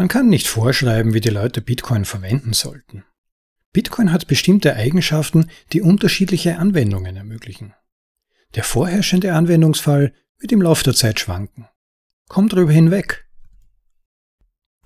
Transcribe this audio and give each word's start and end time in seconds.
Man 0.00 0.08
kann 0.08 0.30
nicht 0.30 0.46
vorschreiben, 0.46 1.12
wie 1.12 1.20
die 1.20 1.28
Leute 1.28 1.60
Bitcoin 1.60 2.06
verwenden 2.06 2.54
sollten. 2.54 3.04
Bitcoin 3.74 4.12
hat 4.12 4.28
bestimmte 4.28 4.74
Eigenschaften, 4.74 5.50
die 5.74 5.82
unterschiedliche 5.82 6.56
Anwendungen 6.56 7.16
ermöglichen. 7.16 7.74
Der 8.54 8.64
vorherrschende 8.64 9.34
Anwendungsfall 9.34 10.14
wird 10.38 10.52
im 10.52 10.62
Laufe 10.62 10.84
der 10.84 10.94
Zeit 10.94 11.20
schwanken. 11.20 11.68
Komm 12.30 12.48
drüber 12.48 12.72
hinweg. 12.72 13.28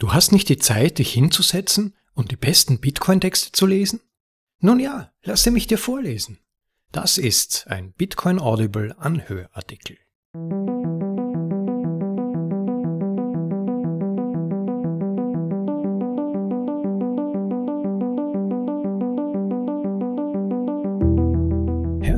Du 0.01 0.13
hast 0.13 0.33
nicht 0.33 0.49
die 0.49 0.59
Zeit, 0.59 0.99
dich 0.99 1.13
hinzusetzen 1.13 1.95
und 2.15 2.33
die 2.33 2.37
besten 2.37 2.81
Bitcoin-Texte 2.81 3.53
zu 3.53 3.67
lesen? 3.67 4.01
Nun 4.59 4.81
ja, 4.81 5.13
lasse 5.23 5.53
mich 5.53 5.69
dir 5.69 5.79
vorlesen. 5.79 6.41
Das 6.91 7.19
ist 7.19 7.69
ein 7.69 7.93
Bitcoin 7.93 8.41
Audible 8.41 8.99
Anhörartikel. 8.99 9.97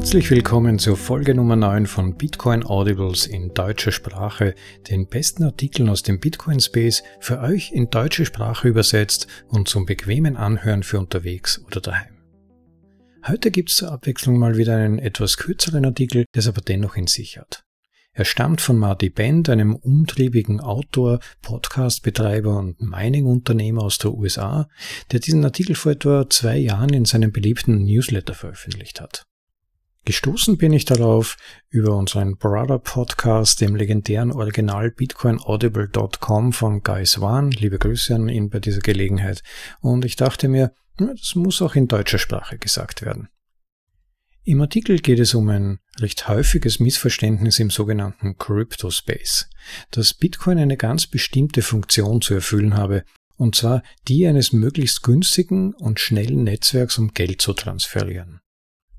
Herzlich 0.07 0.31
willkommen 0.31 0.79
zur 0.79 0.97
Folge 0.97 1.35
Nummer 1.35 1.57
9 1.57 1.87
von 1.87 2.17
Bitcoin 2.17 2.65
Audibles 2.65 3.27
in 3.27 3.53
deutscher 3.55 3.91
Sprache, 3.91 4.55
den 4.89 5.09
besten 5.09 5.43
Artikeln 5.43 5.89
aus 5.89 6.05
dem 6.05 6.21
Bitcoin 6.21 6.61
Space 6.61 7.03
für 7.19 7.41
euch 7.41 7.73
in 7.73 7.91
deutsche 7.91 8.25
Sprache 8.25 8.69
übersetzt 8.69 9.27
und 9.49 9.67
zum 9.67 9.85
bequemen 9.85 10.37
Anhören 10.37 10.85
für 10.85 11.01
unterwegs 11.01 11.61
oder 11.67 11.81
daheim. 11.81 12.23
Heute 13.27 13.51
gibt 13.51 13.71
es 13.71 13.79
zur 13.79 13.91
Abwechslung 13.91 14.39
mal 14.39 14.57
wieder 14.57 14.77
einen 14.77 15.01
etwas 15.01 15.39
kürzeren 15.39 15.85
Artikel, 15.85 16.25
der 16.37 16.39
es 16.39 16.47
aber 16.47 16.61
dennoch 16.61 16.95
in 16.95 17.09
sich 17.09 17.37
hat. 17.37 17.65
Er 18.13 18.25
stammt 18.25 18.61
von 18.61 18.79
Marty 18.79 19.11
Bend, 19.11 19.49
einem 19.49 19.75
umtriebigen 19.75 20.61
Autor, 20.61 21.19
Podcastbetreiber 21.43 22.57
und 22.57 22.81
Mining-Unternehmer 22.81 23.83
aus 23.83 23.99
der 23.99 24.15
USA, 24.15 24.69
der 25.11 25.19
diesen 25.19 25.45
Artikel 25.45 25.75
vor 25.75 25.91
etwa 25.91 26.31
zwei 26.31 26.59
Jahren 26.59 26.95
in 26.95 27.07
seinem 27.07 27.33
beliebten 27.33 27.83
Newsletter 27.85 28.35
veröffentlicht 28.35 29.01
hat. 29.01 29.27
Gestoßen 30.07 30.57
bin 30.57 30.73
ich 30.73 30.85
darauf 30.85 31.37
über 31.69 31.97
unseren 31.97 32.37
Brother 32.37 32.79
Podcast, 32.79 33.61
dem 33.61 33.75
legendären 33.75 34.31
Original 34.31 34.93
bitcoinaudible.com 34.93 36.53
von 36.53 36.81
Guy 36.85 37.05
Swan. 37.05 37.51
Liebe 37.51 37.81
Grüße 37.81 38.15
an 38.15 38.29
ihn 38.29 38.49
bei 38.49 38.61
dieser 38.61 38.79
Gelegenheit. 38.79 39.43
Und 39.81 40.05
ich 40.05 40.15
dachte 40.15 40.47
mir, 40.47 40.73
das 40.97 41.35
muss 41.35 41.61
auch 41.61 41.75
in 41.75 41.89
deutscher 41.89 42.19
Sprache 42.19 42.57
gesagt 42.57 43.03
werden. 43.03 43.31
Im 44.45 44.61
Artikel 44.61 45.01
geht 45.01 45.19
es 45.19 45.35
um 45.35 45.49
ein 45.49 45.81
recht 45.99 46.29
häufiges 46.29 46.79
Missverständnis 46.79 47.59
im 47.59 47.71
sogenannten 47.71 48.39
Cryptospace, 48.39 49.51
dass 49.91 50.15
Bitcoin 50.15 50.59
eine 50.59 50.77
ganz 50.77 51.09
bestimmte 51.09 51.63
Funktion 51.63 52.21
zu 52.21 52.35
erfüllen 52.35 52.77
habe, 52.77 53.03
und 53.35 53.57
zwar 53.57 53.83
die 54.07 54.25
eines 54.29 54.53
möglichst 54.53 55.03
günstigen 55.03 55.75
und 55.75 55.99
schnellen 55.99 56.45
Netzwerks, 56.45 56.97
um 56.97 57.13
Geld 57.13 57.43
zu 57.43 57.55
transferieren. 57.55 58.39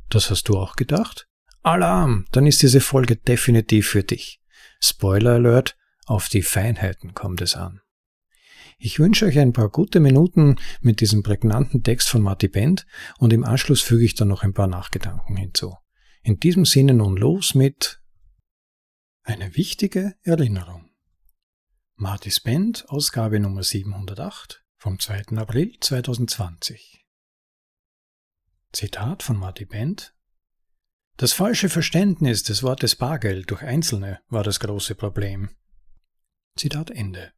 Das 0.10 0.30
hast 0.30 0.50
du 0.50 0.58
auch 0.58 0.76
gedacht? 0.76 1.28
Alarm! 1.64 2.26
Dann 2.32 2.48
ist 2.48 2.62
diese 2.62 2.82
Folge 2.82 3.18
definitiv 3.18 3.90
für 3.90 4.04
dich. 4.04 4.42
Spoiler 4.80 5.34
Alert, 5.34 5.78
auf 6.06 6.30
die 6.30 6.42
Feinheiten 6.42 7.14
kommt 7.14 7.42
es 7.42 7.56
an. 7.56 7.82
Ich 8.80 9.00
wünsche 9.00 9.26
euch 9.26 9.40
ein 9.40 9.54
paar 9.54 9.70
gute 9.70 10.00
Minuten 10.00 10.58
mit 10.82 11.02
diesem 11.02 11.24
prägnanten 11.24 11.84
Text 11.84 12.10
von 12.10 12.22
Marty 12.22 12.48
Bent 12.48 12.86
und 13.18 13.34
im 13.34 13.44
Anschluss 13.44 13.82
füge 13.82 14.06
ich 14.06 14.14
dann 14.14 14.28
noch 14.28 14.44
ein 14.44 14.54
paar 14.54 14.68
Nachgedanken 14.68 15.36
hinzu. 15.36 15.76
In 16.22 16.40
diesem 16.40 16.64
Sinne 16.64 16.94
nun 16.94 17.18
los 17.18 17.56
mit 17.56 18.02
eine 19.24 19.56
wichtige 19.56 20.16
Erinnerung. 20.22 20.92
Marty 21.96 22.32
Bent, 22.44 22.86
Ausgabe 22.90 23.40
Nummer 23.40 23.64
708 23.64 24.64
vom 24.78 25.00
2. 25.00 25.38
April 25.38 25.76
2020. 25.82 27.07
Zitat 28.78 29.24
von 29.24 29.38
Marty 29.38 29.66
Bent 29.66 30.14
Das 31.16 31.34
falsche 31.34 31.68
Verständnis 31.68 32.44
des 32.44 32.62
Wortes 32.62 32.96
Bargeld 32.96 33.50
durch 33.50 33.64
Einzelne 33.64 34.20
war 34.30 34.44
das 34.44 34.60
große 34.60 34.94
Problem. 34.94 35.50
Zitat 36.56 36.92
Ende. 36.92 37.32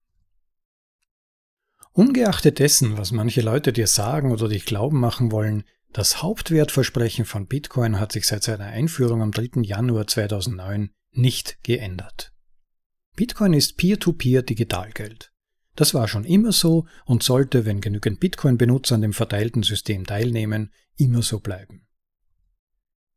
Ungeachtet 1.94 2.60
dessen, 2.60 2.98
was 2.98 3.14
manche 3.14 3.40
Leute 3.40 3.72
dir 3.72 3.88
sagen 3.88 4.34
oder 4.34 4.50
dich 4.50 4.66
glauben 4.66 5.00
machen 5.00 5.32
wollen, 5.32 5.64
das 5.94 6.22
Hauptwertversprechen 6.22 7.24
von 7.24 7.48
Bitcoin 7.48 8.02
hat 8.02 8.12
sich 8.12 8.28
seit 8.28 8.44
seiner 8.44 8.66
Einführung 8.66 9.22
am 9.22 9.32
3. 9.32 9.62
Januar 9.62 10.08
2009 10.08 10.92
nicht 11.12 11.64
geändert. 11.64 12.34
Bitcoin 13.16 13.54
ist 13.54 13.78
Peer-to-Peer 13.78 14.42
-Peer 14.42 14.46
Digitalgeld. 14.46 15.32
Das 15.80 15.94
war 15.94 16.10
schon 16.10 16.26
immer 16.26 16.52
so 16.52 16.88
und 17.06 17.24
sollte, 17.24 17.64
wenn 17.64 17.80
genügend 17.80 18.20
Bitcoin-Benutzer 18.20 18.96
an 18.96 19.02
dem 19.02 19.14
verteilten 19.14 19.64
System 19.64 20.06
teilnehmen, 20.06 20.74
immer 20.98 21.22
so 21.22 21.40
bleiben. 21.40 21.88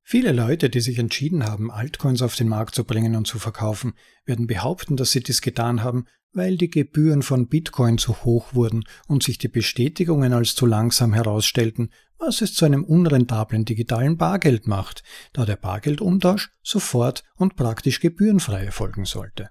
Viele 0.00 0.31
Leute, 0.31 0.71
die 0.71 0.81
sich 0.81 1.00
entschieden 1.00 1.45
haben, 1.45 1.73
Altcoins 1.73 2.23
auf 2.23 2.37
den 2.37 2.47
Markt 2.47 2.77
zu 2.77 2.84
bringen 2.84 3.17
und 3.17 3.27
zu 3.27 3.41
verkaufen, 3.41 3.95
werden 4.27 4.47
behaupten, 4.47 4.97
dass 4.97 5.11
sie 5.11 5.25
dies 5.25 5.41
getan 5.41 5.83
haben, 5.83 6.05
weil 6.33 6.56
die 6.56 6.71
Gebühren 6.71 7.23
von 7.23 7.49
Bitcoin 7.49 7.99
zu 7.99 8.23
hoch 8.23 8.55
wurden 8.55 8.84
und 9.09 9.25
sich 9.25 9.39
die 9.39 9.49
Bestätigungen 9.49 10.33
als 10.33 10.55
zu 10.55 10.65
langsam 10.65 11.15
herausstellten, 11.15 11.91
was 12.17 12.43
es 12.43 12.55
zu 12.55 12.65
einem 12.65 12.84
unrentablen 12.84 13.65
digitalen 13.65 14.19
Bargeld 14.19 14.69
macht, 14.69 15.03
da 15.33 15.44
der 15.44 15.56
Bargeldumtausch 15.56 16.53
sofort 16.62 17.25
und 17.34 17.56
praktisch 17.56 17.99
gebührenfrei 17.99 18.67
erfolgen 18.67 19.05
sollte. 19.05 19.50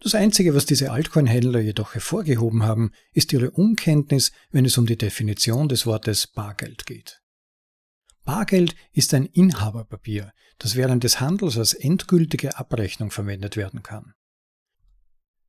Das 0.00 0.14
Einzige, 0.14 0.54
was 0.54 0.66
diese 0.66 0.92
Altcoin-Händler 0.92 1.60
jedoch 1.60 1.94
hervorgehoben 1.94 2.62
haben, 2.62 2.92
ist 3.12 3.32
ihre 3.32 3.50
Unkenntnis, 3.50 4.32
wenn 4.50 4.64
es 4.64 4.76
um 4.76 4.86
die 4.86 4.98
Definition 4.98 5.68
des 5.68 5.86
Wortes 5.86 6.26
Bargeld 6.26 6.86
geht. 6.86 7.22
Bargeld 8.24 8.74
ist 8.92 9.14
ein 9.14 9.24
Inhaberpapier, 9.24 10.32
das 10.58 10.76
während 10.76 11.04
des 11.04 11.20
Handels 11.20 11.56
als 11.56 11.74
endgültige 11.74 12.58
Abrechnung 12.58 13.10
verwendet 13.10 13.56
werden 13.56 13.82
kann. 13.82 14.14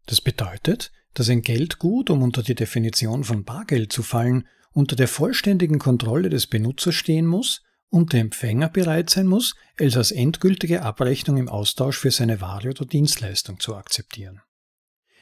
Das 0.06 0.22
bedeutet, 0.22 0.91
dass 1.13 1.30
ein 1.30 1.41
Geldgut, 1.41 2.09
um 2.09 2.22
unter 2.22 2.44
die 2.44 2.56
Definition 2.56 3.24
von 3.24 3.44
Bargeld 3.44 3.91
zu 3.91 4.03
fallen, 4.03 4.47
unter 4.72 4.96
der 4.96 5.07
vollständigen 5.07 5.80
Kontrolle 5.80 6.30
des 6.30 6.47
Benutzers 6.47 6.96
stehen 6.96 7.25
muss 7.25 7.63
und 7.90 8.14
der 8.14 8.22
Empfänger 8.22 8.70
bereit 8.70 9.09
sein 9.09 9.28
muss, 9.28 9.56
es 9.78 9.96
als 9.96 10.12
endgültige 10.12 10.81
Abrechnung 10.81 11.38
im 11.38 11.50
Austausch 11.50 11.98
für 11.98 12.12
seine 12.12 12.42
Ware 12.42 12.70
oder 12.70 12.86
Dienstleistung 12.86 13.59
zu 13.59 13.75
akzeptieren. 13.75 14.42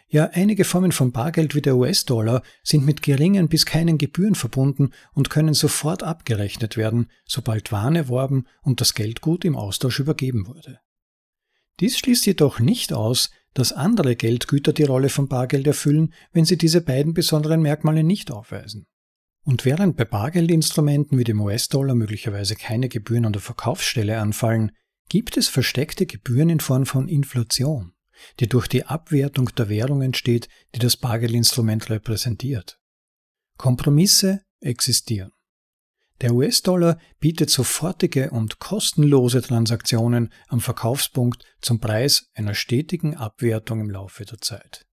Ja, 0.08 0.30
einige 0.34 0.66
Formen 0.66 0.92
von 0.92 1.12
Bargeld 1.12 1.56
wie 1.56 1.62
der 1.62 1.76
US-Dollar 1.76 2.44
sind 2.64 2.86
mit 2.86 3.02
geringen 3.02 3.50
bis 3.50 3.66
keinen 3.66 3.98
Gebühren 3.98 4.36
verbunden 4.36 4.92
und 5.14 5.30
können 5.30 5.54
sofort 5.54 6.04
abgerechnet 6.04 6.78
werden, 6.78 7.10
sobald 7.26 7.72
Waren 7.72 7.96
erworben 7.96 8.46
und 8.62 8.82
das 8.82 8.94
Geldgut 8.94 9.46
im 9.46 9.56
Austausch 9.56 10.00
übergeben 10.00 10.48
wurde. 10.48 10.80
Dies 11.80 11.98
schließt 11.98 12.26
jedoch 12.28 12.60
nicht 12.60 12.94
aus, 12.94 13.32
dass 13.54 13.74
andere 13.74 14.16
Geldgüter 14.16 14.74
die 14.74 14.84
Rolle 14.84 15.10
von 15.10 15.28
Bargeld 15.28 15.66
erfüllen, 15.66 16.14
wenn 16.32 16.46
sie 16.46 16.58
diese 16.58 16.82
beiden 16.82 17.14
besonderen 17.14 17.62
Merkmale 17.62 18.04
nicht 18.04 18.32
aufweisen. 18.32 18.86
Und 19.46 19.64
während 19.64 19.96
bei 19.96 20.06
Bargeldinstrumenten 20.06 21.20
wie 21.20 21.24
dem 21.24 21.40
US-Dollar 21.40 21.94
möglicherweise 21.94 22.56
keine 22.56 22.90
Gebühren 22.90 23.26
an 23.26 23.34
der 23.34 23.44
Verkaufsstelle 23.44 24.20
anfallen, 24.20 24.72
gibt 25.08 25.38
es 25.38 25.48
versteckte 25.48 26.08
Gebühren 26.08 26.50
in 26.50 26.60
Form 26.60 26.88
von 26.88 27.08
Inflation, 27.08 27.94
die 28.40 28.48
durch 28.48 28.68
die 28.68 28.86
Abwertung 28.86 29.50
der 29.56 29.70
Währung 29.70 30.02
entsteht, 30.02 30.50
die 30.74 30.80
das 30.80 30.98
Bargeldinstrument 30.98 31.92
repräsentiert. 31.92 32.80
Kompromisse 33.58 34.42
existieren. 34.62 35.32
Der 36.22 36.34
US-Dollar 36.34 36.98
bietet 37.20 37.52
sofortige 37.52 38.32
und 38.32 38.58
kostenlose 38.58 39.44
Transaktionen 39.44 40.34
am 40.48 40.60
Verkaufspunkt 40.60 41.44
zum 41.62 41.80
Preis 41.80 42.30
einer 42.34 42.56
stetigen 42.56 43.16
Abwertung 43.16 43.82
im 43.82 43.92
Laufe 43.92 44.26
der 44.26 44.40
Zeit. 44.40 44.88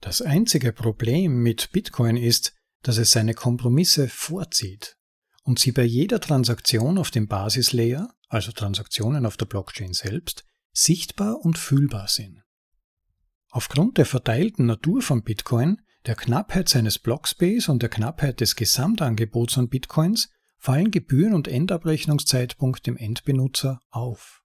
Das 0.00 0.22
einzige 0.22 0.72
Problem 0.72 1.42
mit 1.42 1.70
Bitcoin 1.72 2.16
ist, 2.16 2.52
dass 2.84 2.98
es 2.98 3.10
seine 3.10 3.34
Kompromisse 3.34 4.08
vorzieht 4.08 4.96
und 5.42 5.58
sie 5.58 5.72
bei 5.72 5.84
jeder 5.84 6.20
Transaktion 6.20 6.98
auf 6.98 7.10
dem 7.10 7.26
Basislayer, 7.26 8.14
also 8.28 8.52
Transaktionen 8.52 9.26
auf 9.26 9.36
der 9.36 9.46
Blockchain 9.46 9.92
selbst, 9.92 10.44
sichtbar 10.72 11.40
und 11.40 11.58
fühlbar 11.58 12.08
sind. 12.08 12.42
Aufgrund 13.50 13.98
der 13.98 14.06
verteilten 14.06 14.66
Natur 14.66 15.00
von 15.00 15.22
Bitcoin, 15.22 15.80
der 16.06 16.16
Knappheit 16.16 16.68
seines 16.68 16.98
Blockspace 16.98 17.68
und 17.68 17.82
der 17.82 17.88
Knappheit 17.88 18.40
des 18.40 18.56
Gesamtangebots 18.56 19.56
an 19.58 19.68
Bitcoins 19.68 20.28
fallen 20.58 20.90
Gebühren 20.90 21.34
und 21.34 21.48
Endabrechnungszeitpunkt 21.48 22.86
dem 22.86 22.96
Endbenutzer 22.96 23.80
auf. 23.90 24.43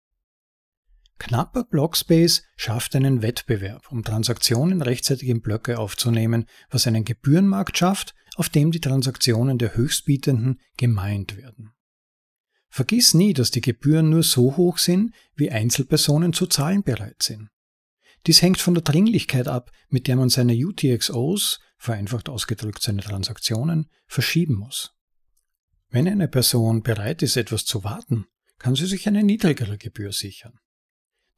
Knapper 1.20 1.64
Blockspace 1.64 2.44
schafft 2.56 2.96
einen 2.96 3.22
Wettbewerb, 3.22 3.92
um 3.92 4.04
Transaktionen 4.04 4.82
rechtzeitig 4.82 5.30
in 5.30 5.42
Blöcke 5.42 5.80
aufzunehmen, 5.80 6.46
was 6.70 6.88
einen 6.88 7.06
Gebührenmarkt 7.06 7.78
schafft, 7.78 8.14
auf 8.36 8.50
dem 8.50 8.72
die 8.72 8.82
Transaktionen 8.82 9.58
der 9.58 9.76
Höchstbietenden 9.76 10.60
gemeint 10.78 11.38
werden. 11.38 11.74
Vergiss 12.70 13.14
nie, 13.14 13.34
dass 13.34 13.50
die 13.50 13.62
Gebühren 13.62 14.10
nur 14.10 14.24
so 14.24 14.58
hoch 14.58 14.78
sind, 14.78 15.14
wie 15.36 15.50
Einzelpersonen 15.50 16.34
zu 16.34 16.46
zahlen 16.46 16.84
bereit 16.84 17.24
sind. 17.24 17.50
Dies 18.28 18.42
hängt 18.42 18.60
von 18.60 18.74
der 18.74 18.84
Dringlichkeit 18.84 19.48
ab, 19.48 19.72
mit 19.90 20.08
der 20.08 20.18
man 20.18 20.30
seine 20.30 20.54
UTXOs, 20.54 21.60
vereinfacht 21.78 22.30
ausgedrückt 22.30 22.82
seine 22.82 23.02
Transaktionen, 23.02 23.90
verschieben 24.06 24.56
muss. 24.56 24.94
Wenn 25.90 26.08
eine 26.08 26.28
Person 26.28 26.84
bereit 26.84 27.22
ist, 27.22 27.38
etwas 27.38 27.66
zu 27.66 27.84
warten, 27.84 28.26
kann 28.60 28.76
sie 28.76 28.86
sich 28.86 29.08
eine 29.08 29.24
niedrigere 29.24 29.78
Gebühr 29.78 30.12
sichern. 30.12 30.60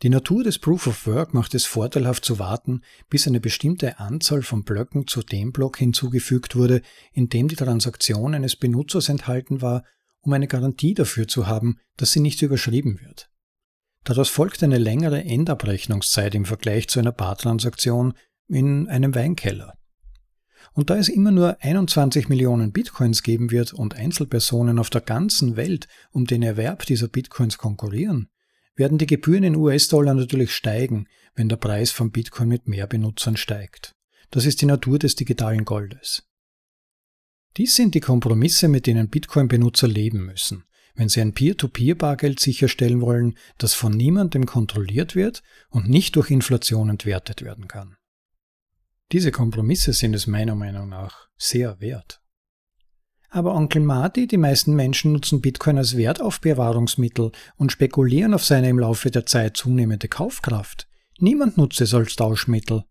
Die 0.02 0.10
Natur 0.10 0.46
des 0.46 0.60
Proof 0.60 0.88
of 0.88 1.08
Work 1.08 1.34
macht 1.34 1.54
es 1.54 1.66
vorteilhaft 1.66 2.24
zu 2.24 2.40
warten, 2.40 2.84
bis 3.10 3.28
eine 3.28 3.42
bestimmte 3.42 4.00
Anzahl 4.00 4.44
von 4.44 4.64
Blöcken 4.64 5.08
zu 5.08 5.22
dem 5.22 5.52
Block 5.52 5.78
hinzugefügt 5.78 6.56
wurde, 6.56 6.82
in 7.12 7.28
dem 7.28 7.50
die 7.50 7.58
Transaktion 7.58 8.34
eines 8.34 8.56
Benutzers 8.56 9.10
enthalten 9.10 9.62
war, 9.62 9.84
um 10.22 10.32
eine 10.32 10.48
Garantie 10.48 10.94
dafür 10.94 11.28
zu 11.28 11.48
haben, 11.48 11.80
dass 11.98 12.14
sie 12.14 12.22
nicht 12.22 12.42
überschrieben 12.42 13.02
wird. 13.02 13.30
Daraus 14.06 14.30
folgt 14.30 14.64
eine 14.64 14.78
längere 14.78 15.22
Endabrechnungszeit 15.22 16.34
im 16.34 16.46
Vergleich 16.46 16.88
zu 16.88 17.00
einer 17.00 17.12
Bartransaktion 17.12 18.14
in 18.48 18.88
einem 18.88 19.14
Weinkeller. 19.14 19.74
Und 20.72 20.90
da 20.90 20.98
es 20.98 21.10
immer 21.10 21.32
nur 21.32 21.58
21 21.62 22.30
Millionen 22.30 22.72
Bitcoins 22.72 23.22
geben 23.22 23.52
wird 23.52 23.74
und 23.74 23.96
Einzelpersonen 23.96 24.80
auf 24.80 24.90
der 24.90 25.02
ganzen 25.02 25.58
Welt 25.58 25.90
um 26.12 26.26
den 26.26 26.42
Erwerb 26.42 26.86
dieser 26.86 27.10
Bitcoins 27.10 27.58
konkurrieren, 27.58 28.30
werden 28.80 28.98
die 28.98 29.06
Gebühren 29.06 29.44
in 29.44 29.56
US-Dollar 29.56 30.16
natürlich 30.16 30.52
steigen, 30.52 31.08
wenn 31.36 31.50
der 31.50 31.58
Preis 31.58 31.92
von 31.92 32.12
Bitcoin 32.12 32.48
mit 32.48 32.68
mehr 32.68 32.88
Benutzern 32.88 33.38
steigt. 33.38 33.94
Das 34.32 34.46
ist 34.46 34.62
die 34.62 34.66
Natur 34.66 34.98
des 34.98 35.16
digitalen 35.16 35.66
Goldes. 35.66 36.24
Dies 37.58 37.76
sind 37.76 37.94
die 37.94 38.00
Kompromisse, 38.00 38.68
mit 38.68 38.88
denen 38.88 39.10
Bitcoin-Benutzer 39.10 39.88
leben 39.88 40.26
müssen, 40.26 40.64
wenn 40.96 41.10
sie 41.10 41.20
ein 41.22 41.34
Peer-to-Peer-Bargeld 41.34 42.40
sicherstellen 42.40 43.02
wollen, 43.02 43.38
das 43.58 43.74
von 43.74 43.92
niemandem 43.92 44.46
kontrolliert 44.46 45.16
wird 45.16 45.44
und 45.70 45.90
nicht 45.90 46.16
durch 46.16 46.32
Inflation 46.32 46.90
entwertet 46.90 47.42
werden 47.42 47.68
kann. 47.68 47.98
Diese 49.12 49.32
Kompromisse 49.32 49.94
sind 49.94 50.14
es 50.14 50.28
meiner 50.28 50.56
Meinung 50.56 50.88
nach 50.88 51.28
sehr 51.38 51.82
wert. 51.82 52.19
Aber 53.30 53.54
Onkel 53.54 53.82
Marty, 53.82 54.26
die 54.26 54.38
meisten 54.38 54.76
Menschen 54.76 55.14
nutzen 55.14 55.42
Bitcoin 55.42 55.78
als 55.78 55.96
Wertaufbewahrungsmittel 55.96 57.32
und 57.58 57.72
spekulieren 57.72 58.34
auf 58.34 58.44
seine 58.44 58.70
im 58.70 58.80
Laufe 58.80 59.12
der 59.12 59.26
Zeit 59.26 59.56
zunehmende 59.56 60.08
Kaufkraft. 60.08 60.88
Niemand 61.20 61.58
nutzt 61.58 61.80
es 61.82 61.94
als 61.94 62.16
Tauschmittel. 62.16 62.86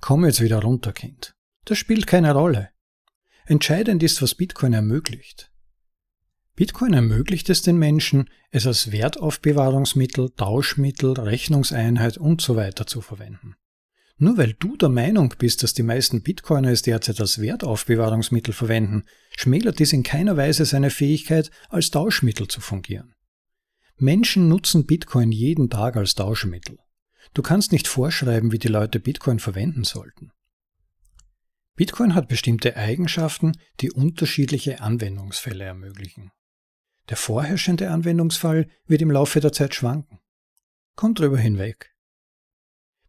Komm 0.00 0.24
jetzt 0.24 0.40
wieder 0.40 0.62
runter, 0.62 0.92
Kind. 0.92 1.34
Das 1.64 1.78
spielt 1.78 2.06
keine 2.06 2.32
Rolle. 2.34 2.70
Entscheidend 3.46 4.02
ist, 4.02 4.22
was 4.22 4.34
Bitcoin 4.34 4.72
ermöglicht. 4.72 5.50
Bitcoin 6.54 6.92
ermöglicht 6.92 7.48
es 7.50 7.62
den 7.62 7.78
Menschen, 7.78 8.28
es 8.50 8.66
als 8.66 8.92
Wertaufbewahrungsmittel, 8.92 10.30
Tauschmittel, 10.36 11.14
Rechnungseinheit 11.18 12.20
usw. 12.20 12.70
So 12.76 12.84
zu 12.84 13.00
verwenden. 13.00 13.56
Nur 14.18 14.36
weil 14.36 14.54
du 14.54 14.76
der 14.76 14.88
Meinung 14.88 15.34
bist, 15.38 15.62
dass 15.62 15.74
die 15.74 15.82
meisten 15.82 16.22
Bitcoiner 16.22 16.70
es 16.70 16.82
derzeit 16.82 17.20
als 17.20 17.40
Wertaufbewahrungsmittel 17.40 18.54
verwenden, 18.54 19.04
schmälert 19.36 19.78
dies 19.78 19.92
in 19.92 20.02
keiner 20.02 20.36
Weise 20.36 20.64
seine 20.64 20.90
Fähigkeit, 20.90 21.50
als 21.68 21.90
Tauschmittel 21.90 22.46
zu 22.48 22.60
fungieren. 22.60 23.14
Menschen 23.96 24.48
nutzen 24.48 24.86
Bitcoin 24.86 25.32
jeden 25.32 25.70
Tag 25.70 25.96
als 25.96 26.14
Tauschmittel. 26.14 26.78
Du 27.34 27.42
kannst 27.42 27.72
nicht 27.72 27.88
vorschreiben, 27.88 28.52
wie 28.52 28.58
die 28.58 28.68
Leute 28.68 29.00
Bitcoin 29.00 29.38
verwenden 29.38 29.84
sollten. 29.84 30.30
Bitcoin 31.74 32.14
hat 32.14 32.28
bestimmte 32.28 32.76
Eigenschaften, 32.76 33.52
die 33.80 33.90
unterschiedliche 33.90 34.80
Anwendungsfälle 34.80 35.64
ermöglichen. 35.64 36.30
Der 37.08 37.16
vorherrschende 37.16 37.90
Anwendungsfall 37.90 38.68
wird 38.86 39.02
im 39.02 39.10
Laufe 39.10 39.40
der 39.40 39.52
Zeit 39.52 39.74
schwanken. 39.74 40.20
Komm 40.94 41.14
drüber 41.14 41.38
hinweg. 41.38 41.91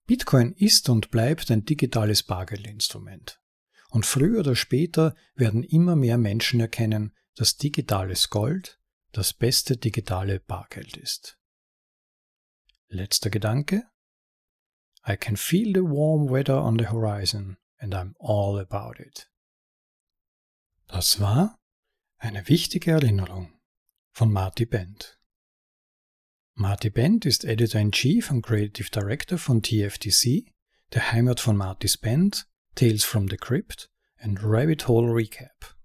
Bitcoin 0.06 0.54
ist 0.54 0.90
und 0.90 1.12
bleibt 1.12 1.50
ein 1.50 1.66
digitales 1.66 2.24
Bargeldinstrument. 2.24 3.40
Und 3.90 4.06
früher 4.06 4.40
oder 4.40 4.56
später 4.56 5.16
werden 5.36 5.64
immer 5.64 5.96
mehr 5.96 6.18
Menschen 6.18 6.60
erkennen, 6.60 7.16
dass 7.36 7.58
digitales 7.58 8.30
Gold 8.30 8.80
das 9.12 9.34
beste 9.34 9.78
digitale 9.78 10.40
Bargeld 10.40 10.98
ist. 10.98 11.38
Letzter 12.88 13.30
Gedanke. 13.30 13.84
I 15.08 15.16
can 15.16 15.38
feel 15.38 15.74
the 15.74 15.82
warm 15.82 16.30
weather 16.30 16.62
on 16.62 16.78
the 16.78 16.88
horizon 16.88 17.58
and 17.78 17.94
I'm 17.94 18.16
all 18.20 18.60
about 18.60 19.02
it. 19.02 19.30
Das 20.88 21.20
war 21.20 21.60
eine 22.18 22.48
wichtige 22.48 22.92
Erinnerung 22.92 23.60
von 24.12 24.32
Marty 24.32 24.66
Bent. 24.66 25.20
Marty 26.56 26.92
Bent 26.92 27.26
ist 27.26 27.46
Editor-in-Chief 27.46 28.30
und 28.30 28.44
Creative 28.44 28.88
Director 28.92 29.40
von 29.40 29.64
TFTC, 29.64 30.46
der 30.94 31.12
Heimat 31.12 31.40
von 31.40 31.58
Martys 31.58 31.98
Band, 31.98 32.46
Tales 32.76 33.04
from 33.04 33.28
the 33.28 33.38
Crypt 33.38 33.90
und 34.24 34.38
Rabbit 34.44 34.88
Hole 34.88 35.12
Recap. 35.12 35.76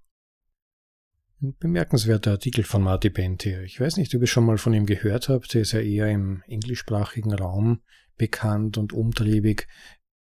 Ein 1.41 1.57
bemerkenswerter 1.59 2.33
Artikel 2.33 2.65
von 2.65 2.83
Marty 2.83 3.09
Bent 3.09 3.45
hier. 3.45 3.63
Ich 3.63 3.81
weiß 3.81 3.97
nicht, 3.97 4.15
ob 4.15 4.21
ihr 4.21 4.27
schon 4.27 4.45
mal 4.45 4.59
von 4.59 4.75
ihm 4.75 4.85
gehört 4.85 5.31
habt. 5.31 5.55
Er 5.55 5.63
ist 5.63 5.73
ja 5.73 5.81
eher 5.81 6.11
im 6.11 6.43
englischsprachigen 6.47 7.33
Raum 7.33 7.81
bekannt 8.19 8.77
und 8.77 8.93
umtriebig. 8.93 9.69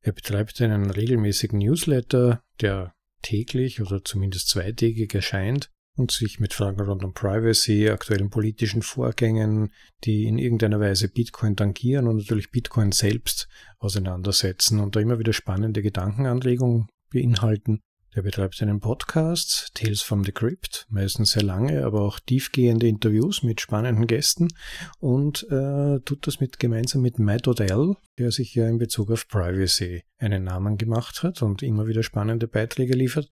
Er 0.02 0.12
betreibt 0.12 0.62
einen 0.62 0.92
regelmäßigen 0.92 1.58
Newsletter, 1.58 2.44
der 2.62 2.94
täglich 3.24 3.82
oder 3.82 4.04
zumindest 4.04 4.50
zweitägig 4.50 5.16
erscheint 5.16 5.72
und 5.98 6.12
sich 6.12 6.40
mit 6.40 6.54
Fragen 6.54 6.80
rund 6.80 7.04
um 7.04 7.14
Privacy, 7.14 7.90
aktuellen 7.90 8.30
politischen 8.30 8.84
Vorgängen, 8.84 9.74
die 10.04 10.26
in 10.26 10.38
irgendeiner 10.38 10.80
Weise 10.80 11.10
Bitcoin 11.10 11.56
tangieren 11.56 12.08
und 12.08 12.18
natürlich 12.18 12.52
Bitcoin 12.52 12.92
selbst 12.92 13.50
auseinandersetzen 13.80 14.80
und 14.80 14.96
da 14.96 15.00
immer 15.00 15.20
wieder 15.20 15.34
spannende 15.34 15.82
Gedankenanregungen 15.82 16.88
beinhalten. 17.12 17.82
Er 18.12 18.24
betreibt 18.24 18.60
einen 18.64 18.80
Podcast, 18.80 19.76
Tales 19.76 20.02
from 20.02 20.24
the 20.24 20.32
Crypt, 20.32 20.88
meistens 20.90 21.32
sehr 21.34 21.44
lange, 21.44 21.86
aber 21.86 22.02
auch 22.02 22.20
tiefgehende 22.20 22.88
Interviews 22.88 23.44
mit 23.44 23.62
spannenden 23.62 24.08
Gästen 24.08 24.48
und 25.00 25.44
äh, 25.52 26.00
tut 26.00 26.26
das 26.26 26.40
mit 26.40 26.58
gemeinsam 26.58 27.04
mit 27.04 27.20
Matt 27.20 27.48
Odell, 27.48 27.96
der 28.18 28.32
sich 28.32 28.56
ja 28.56 28.68
in 28.68 28.80
Bezug 28.80 29.12
auf 29.12 29.28
Privacy 29.28 30.04
einen 30.18 30.46
Namen 30.46 30.78
gemacht 30.78 31.22
hat 31.22 31.44
und 31.44 31.62
immer 31.62 31.86
wieder 31.86 32.02
spannende 32.02 32.48
Beiträge 32.48 32.96
liefert. 32.96 33.30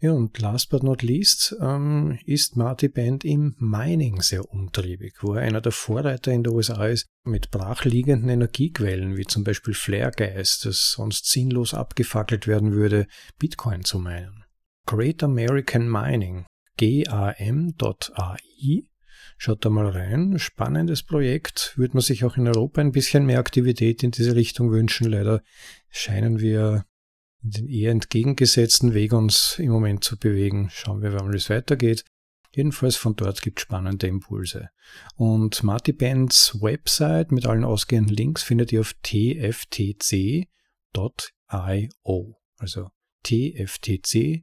Ja, 0.00 0.12
und 0.12 0.38
last 0.38 0.70
but 0.70 0.84
not 0.84 1.02
least 1.02 1.56
ähm, 1.60 2.20
ist 2.24 2.56
Marty 2.56 2.88
Band 2.88 3.24
im 3.24 3.56
Mining 3.58 4.22
sehr 4.22 4.48
umtriebig, 4.48 5.14
wo 5.22 5.34
er 5.34 5.42
einer 5.42 5.60
der 5.60 5.72
Vorreiter 5.72 6.30
in 6.30 6.44
den 6.44 6.52
USA 6.52 6.86
ist 6.86 7.08
mit 7.24 7.50
brachliegenden 7.50 8.28
Energiequellen, 8.28 9.16
wie 9.16 9.24
zum 9.24 9.42
Beispiel 9.42 9.74
Flare-Gas, 9.74 10.60
das 10.60 10.92
sonst 10.92 11.26
sinnlos 11.26 11.74
abgefackelt 11.74 12.46
werden 12.46 12.72
würde, 12.72 13.08
Bitcoin 13.40 13.84
zu 13.84 13.98
meinen. 13.98 14.44
Great 14.86 15.24
American 15.24 15.90
Mining, 15.90 16.46
GAM.ai, 16.76 17.74
Schaut 19.40 19.64
da 19.64 19.70
mal 19.70 19.88
rein. 19.88 20.38
Spannendes 20.38 21.04
Projekt. 21.04 21.74
Würde 21.76 21.94
man 21.94 22.02
sich 22.02 22.24
auch 22.24 22.36
in 22.36 22.48
Europa 22.48 22.80
ein 22.80 22.90
bisschen 22.90 23.24
mehr 23.24 23.38
Aktivität 23.38 24.02
in 24.02 24.10
diese 24.10 24.34
Richtung 24.34 24.72
wünschen. 24.72 25.08
Leider 25.08 25.42
scheinen 25.90 26.40
wir 26.40 26.84
den 27.42 27.68
eher 27.68 27.92
entgegengesetzten 27.92 28.94
Weg 28.94 29.12
uns 29.12 29.58
im 29.58 29.70
Moment 29.70 30.04
zu 30.04 30.18
bewegen. 30.18 30.68
Schauen 30.70 31.02
wir, 31.02 31.12
wie 31.12 31.36
es 31.36 31.50
weitergeht. 31.50 32.04
Jedenfalls 32.54 32.96
von 32.96 33.14
dort 33.14 33.42
gibt 33.42 33.58
es 33.60 33.62
spannende 33.62 34.06
Impulse. 34.06 34.70
Und 35.16 35.62
Marty 35.62 35.92
Bands 35.92 36.60
Website 36.60 37.30
mit 37.30 37.46
allen 37.46 37.64
ausgehenden 37.64 38.16
Links 38.16 38.42
findet 38.42 38.72
ihr 38.72 38.80
auf 38.80 38.94
tftc.io. 39.02 40.48
Also 42.56 42.88
tftc.io. 43.22 44.42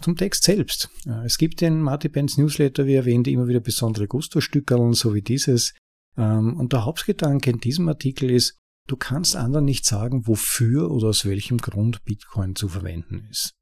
Zum 0.00 0.16
Text 0.16 0.44
selbst. 0.44 0.90
Es 1.24 1.38
gibt 1.38 1.62
in 1.62 1.80
Marty 1.80 2.08
Bands 2.08 2.36
Newsletter, 2.36 2.86
wie 2.86 2.94
erwähnt, 2.94 3.28
immer 3.28 3.46
wieder 3.48 3.60
besondere 3.60 4.08
Gusto-Stückerln, 4.08 4.92
so 4.92 5.14
wie 5.14 5.22
dieses. 5.22 5.74
Ähm, 6.16 6.56
und 6.56 6.72
der 6.72 6.84
Hauptgedanke 6.84 7.50
in 7.50 7.58
diesem 7.58 7.88
Artikel 7.88 8.30
ist, 8.30 8.58
Du 8.86 8.96
kannst 8.96 9.34
anderen 9.34 9.64
nicht 9.64 9.86
sagen, 9.86 10.26
wofür 10.26 10.90
oder 10.90 11.08
aus 11.08 11.24
welchem 11.24 11.58
Grund 11.58 12.04
Bitcoin 12.04 12.54
zu 12.54 12.68
verwenden 12.68 13.26
ist. 13.30 13.54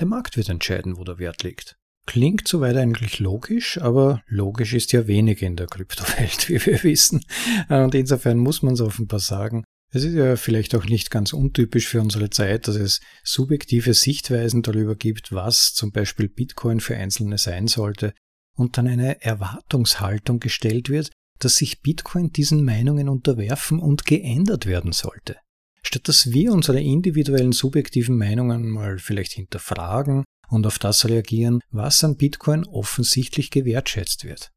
Der 0.00 0.06
Markt 0.06 0.36
wird 0.36 0.48
entscheiden, 0.48 0.96
wo 0.96 1.04
der 1.04 1.18
Wert 1.18 1.42
liegt. 1.42 1.76
Klingt 2.06 2.46
soweit 2.46 2.76
eigentlich 2.76 3.18
logisch, 3.18 3.78
aber 3.78 4.22
logisch 4.26 4.74
ist 4.74 4.92
ja 4.92 5.06
wenig 5.06 5.42
in 5.42 5.56
der 5.56 5.66
Kryptowelt, 5.66 6.48
wie 6.48 6.64
wir 6.64 6.82
wissen. 6.82 7.24
Und 7.68 7.94
insofern 7.94 8.38
muss 8.38 8.62
man 8.62 8.74
es 8.74 8.80
offenbar 8.80 9.20
sagen. 9.20 9.64
Es 9.92 10.04
ist 10.04 10.14
ja 10.14 10.36
vielleicht 10.36 10.74
auch 10.74 10.84
nicht 10.84 11.10
ganz 11.10 11.32
untypisch 11.32 11.88
für 11.88 12.00
unsere 12.00 12.28
Zeit, 12.30 12.68
dass 12.68 12.76
es 12.76 13.00
subjektive 13.22 13.94
Sichtweisen 13.94 14.62
darüber 14.62 14.96
gibt, 14.96 15.32
was 15.32 15.74
zum 15.74 15.92
Beispiel 15.92 16.28
Bitcoin 16.28 16.80
für 16.80 16.96
Einzelne 16.96 17.38
sein 17.38 17.68
sollte 17.68 18.12
und 18.56 18.78
dann 18.78 18.88
eine 18.88 19.22
Erwartungshaltung 19.22 20.40
gestellt 20.40 20.88
wird, 20.88 21.10
dass 21.38 21.56
sich 21.56 21.82
Bitcoin 21.82 22.30
diesen 22.32 22.64
Meinungen 22.64 23.08
unterwerfen 23.08 23.78
und 23.78 24.04
geändert 24.04 24.66
werden 24.66 24.92
sollte. 24.92 25.36
Statt 25.82 26.08
dass 26.08 26.32
wir 26.32 26.52
unsere 26.52 26.80
individuellen 26.80 27.52
subjektiven 27.52 28.16
Meinungen 28.16 28.68
mal 28.68 28.98
vielleicht 28.98 29.32
hinterfragen 29.32 30.24
und 30.48 30.66
auf 30.66 30.78
das 30.78 31.08
reagieren, 31.08 31.60
was 31.70 32.02
an 32.02 32.16
Bitcoin 32.16 32.64
offensichtlich 32.64 33.50
gewertschätzt 33.50 34.24
wird. 34.24 34.50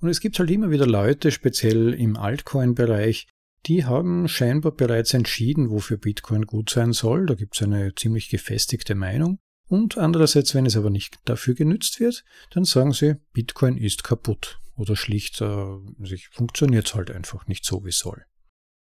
Und 0.00 0.08
es 0.08 0.20
gibt 0.20 0.38
halt 0.38 0.50
immer 0.50 0.70
wieder 0.70 0.86
Leute, 0.86 1.30
speziell 1.30 1.94
im 1.94 2.16
Altcoin-Bereich, 2.16 3.26
die 3.66 3.84
haben 3.84 4.28
scheinbar 4.28 4.72
bereits 4.72 5.12
entschieden, 5.14 5.70
wofür 5.70 5.96
Bitcoin 5.96 6.42
gut 6.42 6.70
sein 6.70 6.92
soll. 6.92 7.26
Da 7.26 7.34
gibt 7.34 7.56
es 7.56 7.62
eine 7.62 7.94
ziemlich 7.94 8.28
gefestigte 8.28 8.94
Meinung. 8.94 9.38
Und 9.68 9.98
andererseits, 9.98 10.54
wenn 10.54 10.66
es 10.66 10.76
aber 10.76 10.90
nicht 10.90 11.18
dafür 11.24 11.54
genützt 11.54 12.00
wird, 12.00 12.24
dann 12.50 12.64
sagen 12.64 12.92
sie, 12.92 13.16
Bitcoin 13.32 13.76
ist 13.76 14.02
kaputt. 14.02 14.58
Oder 14.76 14.96
schlicht, 14.96 15.40
äh, 15.40 15.66
funktioniert 16.30 16.86
es 16.86 16.94
halt 16.94 17.10
einfach 17.10 17.46
nicht 17.46 17.64
so, 17.64 17.84
wie 17.84 17.92
soll. 17.92 18.24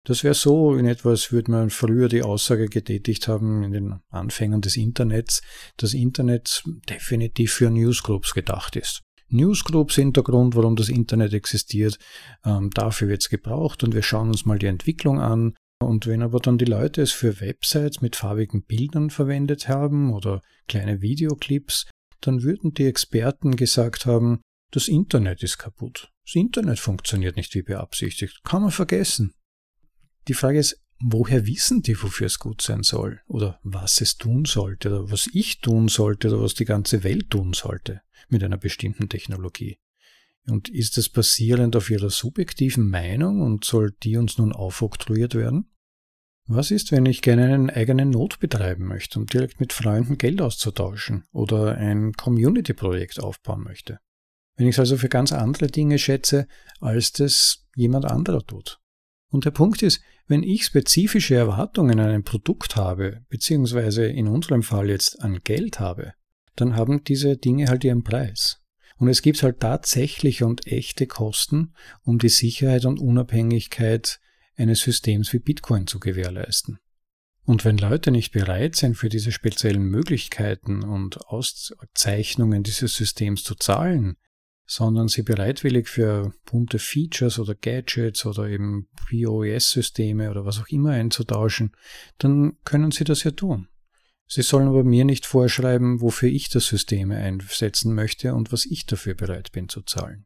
Das 0.04 0.24
wäre 0.24 0.34
so 0.34 0.76
in 0.76 0.86
etwas, 0.88 1.32
würde 1.32 1.52
man 1.52 1.70
früher 1.70 2.08
die 2.08 2.24
Aussage 2.24 2.68
getätigt 2.68 3.28
haben 3.28 3.64
in 3.64 3.72
den 3.72 4.00
Anfängen 4.10 4.62
des 4.62 4.76
Internets, 4.76 5.42
dass 5.78 5.94
Internet 5.94 6.64
definitiv 6.90 7.54
für 7.54 7.70
Newsgroups 7.70 8.34
gedacht 8.34 8.76
ist. 8.76 9.02
Newsgroups 9.30 9.96
sind 9.96 10.18
der 10.18 10.24
Grund, 10.24 10.56
warum 10.56 10.76
das 10.76 10.90
Internet 10.90 11.34
existiert. 11.34 11.98
Ähm, 12.44 12.70
dafür 12.74 13.08
wird 13.08 13.22
es 13.22 13.30
gebraucht 13.30 13.84
und 13.84 13.94
wir 13.94 14.02
schauen 14.02 14.30
uns 14.30 14.46
mal 14.46 14.60
die 14.60 14.66
Entwicklung 14.66 15.20
an. 15.20 15.54
Und 15.82 16.08
wenn 16.08 16.22
aber 16.22 16.40
dann 16.40 16.58
die 16.58 16.66
Leute 16.66 17.02
es 17.02 17.12
für 17.12 17.40
Websites 17.42 18.02
mit 18.02 18.16
farbigen 18.16 18.64
Bildern 18.64 19.10
verwendet 19.10 19.68
haben 19.68 20.14
oder 20.14 20.42
kleine 20.68 21.02
Videoclips, 21.02 21.88
dann 22.22 22.44
würden 22.44 22.74
die 22.74 22.86
Experten 22.86 23.56
gesagt 23.56 24.06
haben, 24.06 24.42
das 24.72 24.88
Internet 24.88 25.44
ist 25.44 25.58
kaputt. 25.58 26.12
Das 26.26 26.36
Internet 26.36 26.80
funktioniert 26.80 27.36
nicht 27.36 27.54
wie 27.56 27.64
beabsichtigt. 27.64 28.42
Kann 28.44 28.62
man 28.62 28.72
vergessen. 28.72 29.34
Die 30.28 30.34
Frage 30.34 30.60
ist, 30.60 30.80
woher 31.00 31.48
wissen 31.48 31.82
die, 31.82 32.02
wofür 32.02 32.28
es 32.28 32.40
gut 32.40 32.62
sein 32.62 32.84
soll? 32.84 33.22
Oder 33.28 33.60
was 33.64 34.02
es 34.02 34.18
tun 34.18 34.46
sollte? 34.46 34.90
Oder 34.90 35.12
was 35.12 35.28
ich 35.34 35.60
tun 35.60 35.88
sollte? 35.88 36.30
Oder 36.30 36.42
was 36.42 36.54
die 36.54 36.66
ganze 36.66 37.04
Welt 37.04 37.32
tun 37.32 37.54
sollte? 37.54 38.02
mit 38.32 38.44
einer 38.44 38.58
bestimmten 38.58 39.10
Technologie. 39.10 39.78
Und 40.48 40.70
ist 40.70 40.98
es 40.98 41.10
basierend 41.10 41.76
auf 41.76 41.90
ihrer 41.90 42.10
subjektiven 42.10 42.90
Meinung 42.90 43.42
und 43.42 43.64
soll 43.64 43.92
die 44.04 44.18
uns 44.18 44.38
nun 44.38 44.54
aufoktroyiert 44.54 45.36
werden? 45.36 45.68
Was 46.54 46.70
ist, 46.70 46.92
wenn 46.92 47.06
ich 47.06 47.22
gerne 47.22 47.46
einen 47.46 47.70
eigenen 47.70 48.10
Not 48.10 48.40
betreiben 48.40 48.86
möchte, 48.86 49.18
um 49.18 49.26
direkt 49.26 49.62
mit 49.62 49.72
Freunden 49.72 50.18
Geld 50.18 50.42
auszutauschen 50.42 51.24
oder 51.32 51.78
ein 51.78 52.12
Community-Projekt 52.12 53.22
aufbauen 53.24 53.64
möchte? 53.64 54.00
Wenn 54.58 54.68
ich 54.68 54.76
es 54.76 54.80
also 54.80 54.98
für 54.98 55.08
ganz 55.08 55.32
andere 55.32 55.68
Dinge 55.68 55.98
schätze, 55.98 56.50
als 56.82 57.14
das 57.14 57.66
jemand 57.78 58.04
anderer 58.04 58.46
tut. 58.46 58.82
Und 59.30 59.46
der 59.46 59.52
Punkt 59.52 59.82
ist, 59.82 60.02
wenn 60.28 60.44
ich 60.44 60.66
spezifische 60.66 61.36
Erwartungen 61.36 62.02
an 62.02 62.10
ein 62.10 62.26
Produkt 62.26 62.76
habe, 62.76 63.22
beziehungsweise 63.30 64.08
in 64.08 64.28
unserem 64.28 64.62
Fall 64.62 64.90
jetzt 64.90 65.22
an 65.22 65.40
Geld 65.46 65.80
habe, 65.80 66.16
dann 66.58 66.76
haben 66.76 67.06
diese 67.06 67.38
Dinge 67.38 67.68
halt 67.68 67.86
ihren 67.86 68.04
Preis. 68.04 68.62
Und 68.98 69.08
es 69.08 69.22
gibt 69.22 69.42
halt 69.42 69.62
tatsächliche 69.62 70.46
und 70.46 70.68
echte 70.68 71.08
Kosten, 71.08 71.76
um 72.04 72.20
die 72.20 72.28
Sicherheit 72.28 72.84
und 72.84 73.00
Unabhängigkeit 73.00 74.20
eines 74.62 74.82
Systems 74.82 75.34
wie 75.34 75.40
Bitcoin 75.40 75.88
zu 75.88 76.00
gewährleisten. 76.00 76.80
Und 77.44 77.66
wenn 77.66 77.78
Leute 77.78 78.12
nicht 78.12 78.32
bereit 78.32 78.76
sind, 78.76 78.96
für 78.96 79.10
diese 79.10 79.32
speziellen 79.32 79.84
Möglichkeiten 79.84 80.84
und 80.84 81.26
Auszeichnungen 81.26 82.64
dieses 82.64 82.96
Systems 82.96 83.44
zu 83.44 83.56
zahlen, 83.56 84.16
sondern 84.66 85.08
sie 85.08 85.24
bereitwillig 85.24 85.90
für 85.90 86.34
bunte 86.46 86.80
Features 86.80 87.40
oder 87.40 87.56
Gadgets 87.56 88.26
oder 88.26 88.48
eben 88.48 88.88
POS-Systeme 88.96 90.30
oder 90.30 90.46
was 90.46 90.60
auch 90.60 90.68
immer 90.68 90.92
einzutauschen, 90.92 91.76
dann 92.20 92.58
können 92.64 92.92
sie 92.92 93.04
das 93.04 93.24
ja 93.24 93.32
tun. 93.32 93.68
Sie 94.28 94.44
sollen 94.44 94.70
aber 94.70 94.86
mir 94.86 95.04
nicht 95.04 95.26
vorschreiben, 95.26 96.00
wofür 96.00 96.30
ich 96.30 96.48
das 96.48 96.68
System 96.68 97.12
einsetzen 97.12 97.94
möchte 97.94 98.34
und 98.34 98.54
was 98.54 98.66
ich 98.66 98.86
dafür 98.86 99.14
bereit 99.14 99.52
bin 99.52 99.68
zu 99.68 99.82
zahlen. 99.82 100.26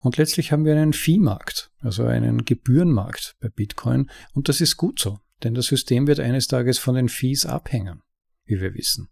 Und 0.00 0.16
letztlich 0.16 0.52
haben 0.52 0.64
wir 0.64 0.76
einen 0.76 0.92
Viehmarkt, 0.92 1.70
also 1.80 2.04
einen 2.04 2.44
Gebührenmarkt 2.44 3.36
bei 3.40 3.48
Bitcoin, 3.48 4.10
und 4.32 4.48
das 4.48 4.60
ist 4.60 4.76
gut 4.76 5.00
so, 5.00 5.18
denn 5.42 5.54
das 5.54 5.66
System 5.66 6.06
wird 6.06 6.20
eines 6.20 6.46
Tages 6.46 6.78
von 6.78 6.94
den 6.94 7.08
Fees 7.08 7.46
abhängen, 7.46 8.02
wie 8.44 8.60
wir 8.60 8.74
wissen. 8.74 9.08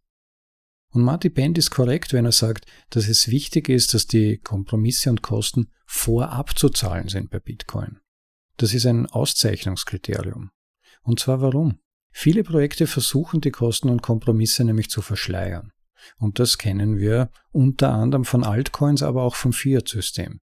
Und 0.90 1.02
Marty 1.02 1.28
Bend 1.28 1.58
ist 1.58 1.70
korrekt, 1.70 2.12
wenn 2.12 2.24
er 2.24 2.32
sagt, 2.32 2.66
dass 2.90 3.08
es 3.08 3.28
wichtig 3.28 3.68
ist, 3.68 3.92
dass 3.94 4.06
die 4.06 4.38
Kompromisse 4.38 5.10
und 5.10 5.22
Kosten 5.22 5.70
vorab 5.84 6.56
zu 6.58 6.68
zahlen 6.68 7.08
sind 7.08 7.30
bei 7.30 7.40
Bitcoin. 7.40 7.98
Das 8.56 8.72
ist 8.72 8.86
ein 8.86 9.06
Auszeichnungskriterium. 9.06 10.50
Und 11.02 11.20
zwar 11.20 11.42
warum? 11.42 11.80
Viele 12.10 12.44
Projekte 12.44 12.86
versuchen 12.86 13.42
die 13.42 13.50
Kosten 13.50 13.90
und 13.90 14.00
Kompromisse 14.00 14.64
nämlich 14.64 14.88
zu 14.88 15.02
verschleiern. 15.02 15.72
Und 16.18 16.38
das 16.38 16.56
kennen 16.56 16.96
wir 16.96 17.30
unter 17.50 17.92
anderem 17.92 18.24
von 18.24 18.44
Altcoins, 18.44 19.02
aber 19.02 19.22
auch 19.22 19.34
vom 19.34 19.52
Fiat-System. 19.52 20.40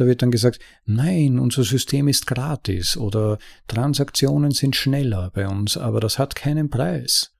Da 0.00 0.06
wird 0.06 0.22
dann 0.22 0.30
gesagt, 0.30 0.60
nein, 0.86 1.38
unser 1.38 1.62
System 1.62 2.08
ist 2.08 2.26
gratis 2.26 2.96
oder 2.96 3.36
Transaktionen 3.68 4.50
sind 4.50 4.74
schneller 4.74 5.30
bei 5.34 5.46
uns, 5.46 5.76
aber 5.76 6.00
das 6.00 6.18
hat 6.18 6.34
keinen 6.34 6.70
Preis. 6.70 7.34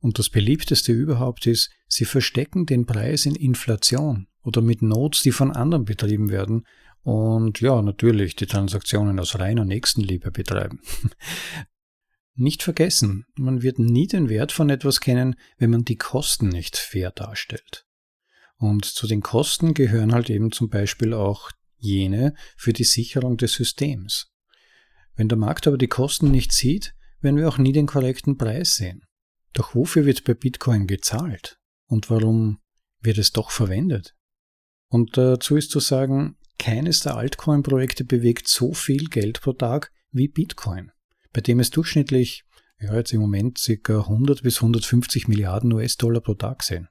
Und 0.00 0.18
das 0.18 0.30
beliebteste 0.30 0.90
überhaupt 0.90 1.46
ist, 1.46 1.70
sie 1.86 2.06
verstecken 2.06 2.64
den 2.64 2.86
Preis 2.86 3.26
in 3.26 3.34
Inflation 3.34 4.26
oder 4.42 4.62
mit 4.62 4.80
Notes, 4.80 5.20
die 5.20 5.32
von 5.32 5.50
anderen 5.50 5.84
betrieben 5.84 6.30
werden 6.30 6.64
und 7.02 7.60
ja, 7.60 7.82
natürlich 7.82 8.36
die 8.36 8.46
Transaktionen 8.46 9.20
aus 9.20 9.38
reiner 9.38 9.66
Nächstenliebe 9.66 10.30
betreiben. 10.30 10.80
Nicht 12.36 12.62
vergessen, 12.62 13.26
man 13.36 13.60
wird 13.60 13.78
nie 13.78 14.06
den 14.06 14.30
Wert 14.30 14.52
von 14.52 14.70
etwas 14.70 15.00
kennen, 15.00 15.36
wenn 15.58 15.68
man 15.68 15.84
die 15.84 15.96
Kosten 15.96 16.48
nicht 16.48 16.78
fair 16.78 17.10
darstellt. 17.10 17.84
Und 18.56 18.86
zu 18.86 19.06
den 19.06 19.20
Kosten 19.20 19.74
gehören 19.74 20.14
halt 20.14 20.30
eben 20.30 20.52
zum 20.52 20.70
Beispiel 20.70 21.12
auch 21.12 21.50
jene 21.78 22.34
für 22.56 22.72
die 22.72 22.84
Sicherung 22.84 23.36
des 23.36 23.52
Systems. 23.52 24.32
Wenn 25.14 25.28
der 25.28 25.38
Markt 25.38 25.66
aber 25.66 25.78
die 25.78 25.88
Kosten 25.88 26.30
nicht 26.30 26.52
sieht, 26.52 26.94
werden 27.20 27.36
wir 27.36 27.48
auch 27.48 27.58
nie 27.58 27.72
den 27.72 27.86
korrekten 27.86 28.36
Preis 28.36 28.74
sehen. 28.74 29.04
Doch 29.52 29.74
wofür 29.74 30.04
wird 30.04 30.24
bei 30.24 30.34
Bitcoin 30.34 30.86
gezahlt? 30.86 31.58
Und 31.86 32.10
warum 32.10 32.60
wird 33.00 33.18
es 33.18 33.32
doch 33.32 33.50
verwendet? 33.50 34.14
Und 34.88 35.16
dazu 35.16 35.56
ist 35.56 35.70
zu 35.70 35.80
sagen, 35.80 36.36
keines 36.58 37.00
der 37.00 37.16
Altcoin-Projekte 37.16 38.04
bewegt 38.04 38.48
so 38.48 38.72
viel 38.72 39.08
Geld 39.08 39.40
pro 39.40 39.52
Tag 39.52 39.92
wie 40.10 40.28
Bitcoin 40.28 40.92
bei 41.32 41.40
dem 41.40 41.60
es 41.60 41.70
durchschnittlich, 41.70 42.44
ja, 42.80 42.94
jetzt 42.96 43.12
im 43.12 43.20
Moment 43.20 43.60
ca. 43.82 44.00
100 44.00 44.42
bis 44.42 44.56
150 44.56 45.28
Milliarden 45.28 45.72
US-Dollar 45.72 46.20
pro 46.20 46.34
Tag 46.34 46.62
sind. 46.62 46.88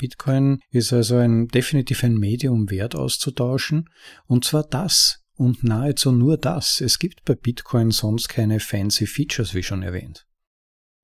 Bitcoin 0.00 0.60
ist 0.70 0.94
also 0.94 1.16
ein, 1.16 1.48
definitiv 1.48 2.02
ein 2.04 2.14
Medium, 2.14 2.70
Wert 2.70 2.96
auszutauschen. 2.96 3.90
Und 4.26 4.46
zwar 4.46 4.64
das 4.64 5.22
und 5.34 5.62
nahezu 5.62 6.10
nur 6.10 6.38
das. 6.38 6.80
Es 6.80 6.98
gibt 6.98 7.26
bei 7.26 7.34
Bitcoin 7.34 7.90
sonst 7.90 8.28
keine 8.28 8.60
fancy 8.60 9.06
Features, 9.06 9.52
wie 9.52 9.62
schon 9.62 9.82
erwähnt. 9.82 10.26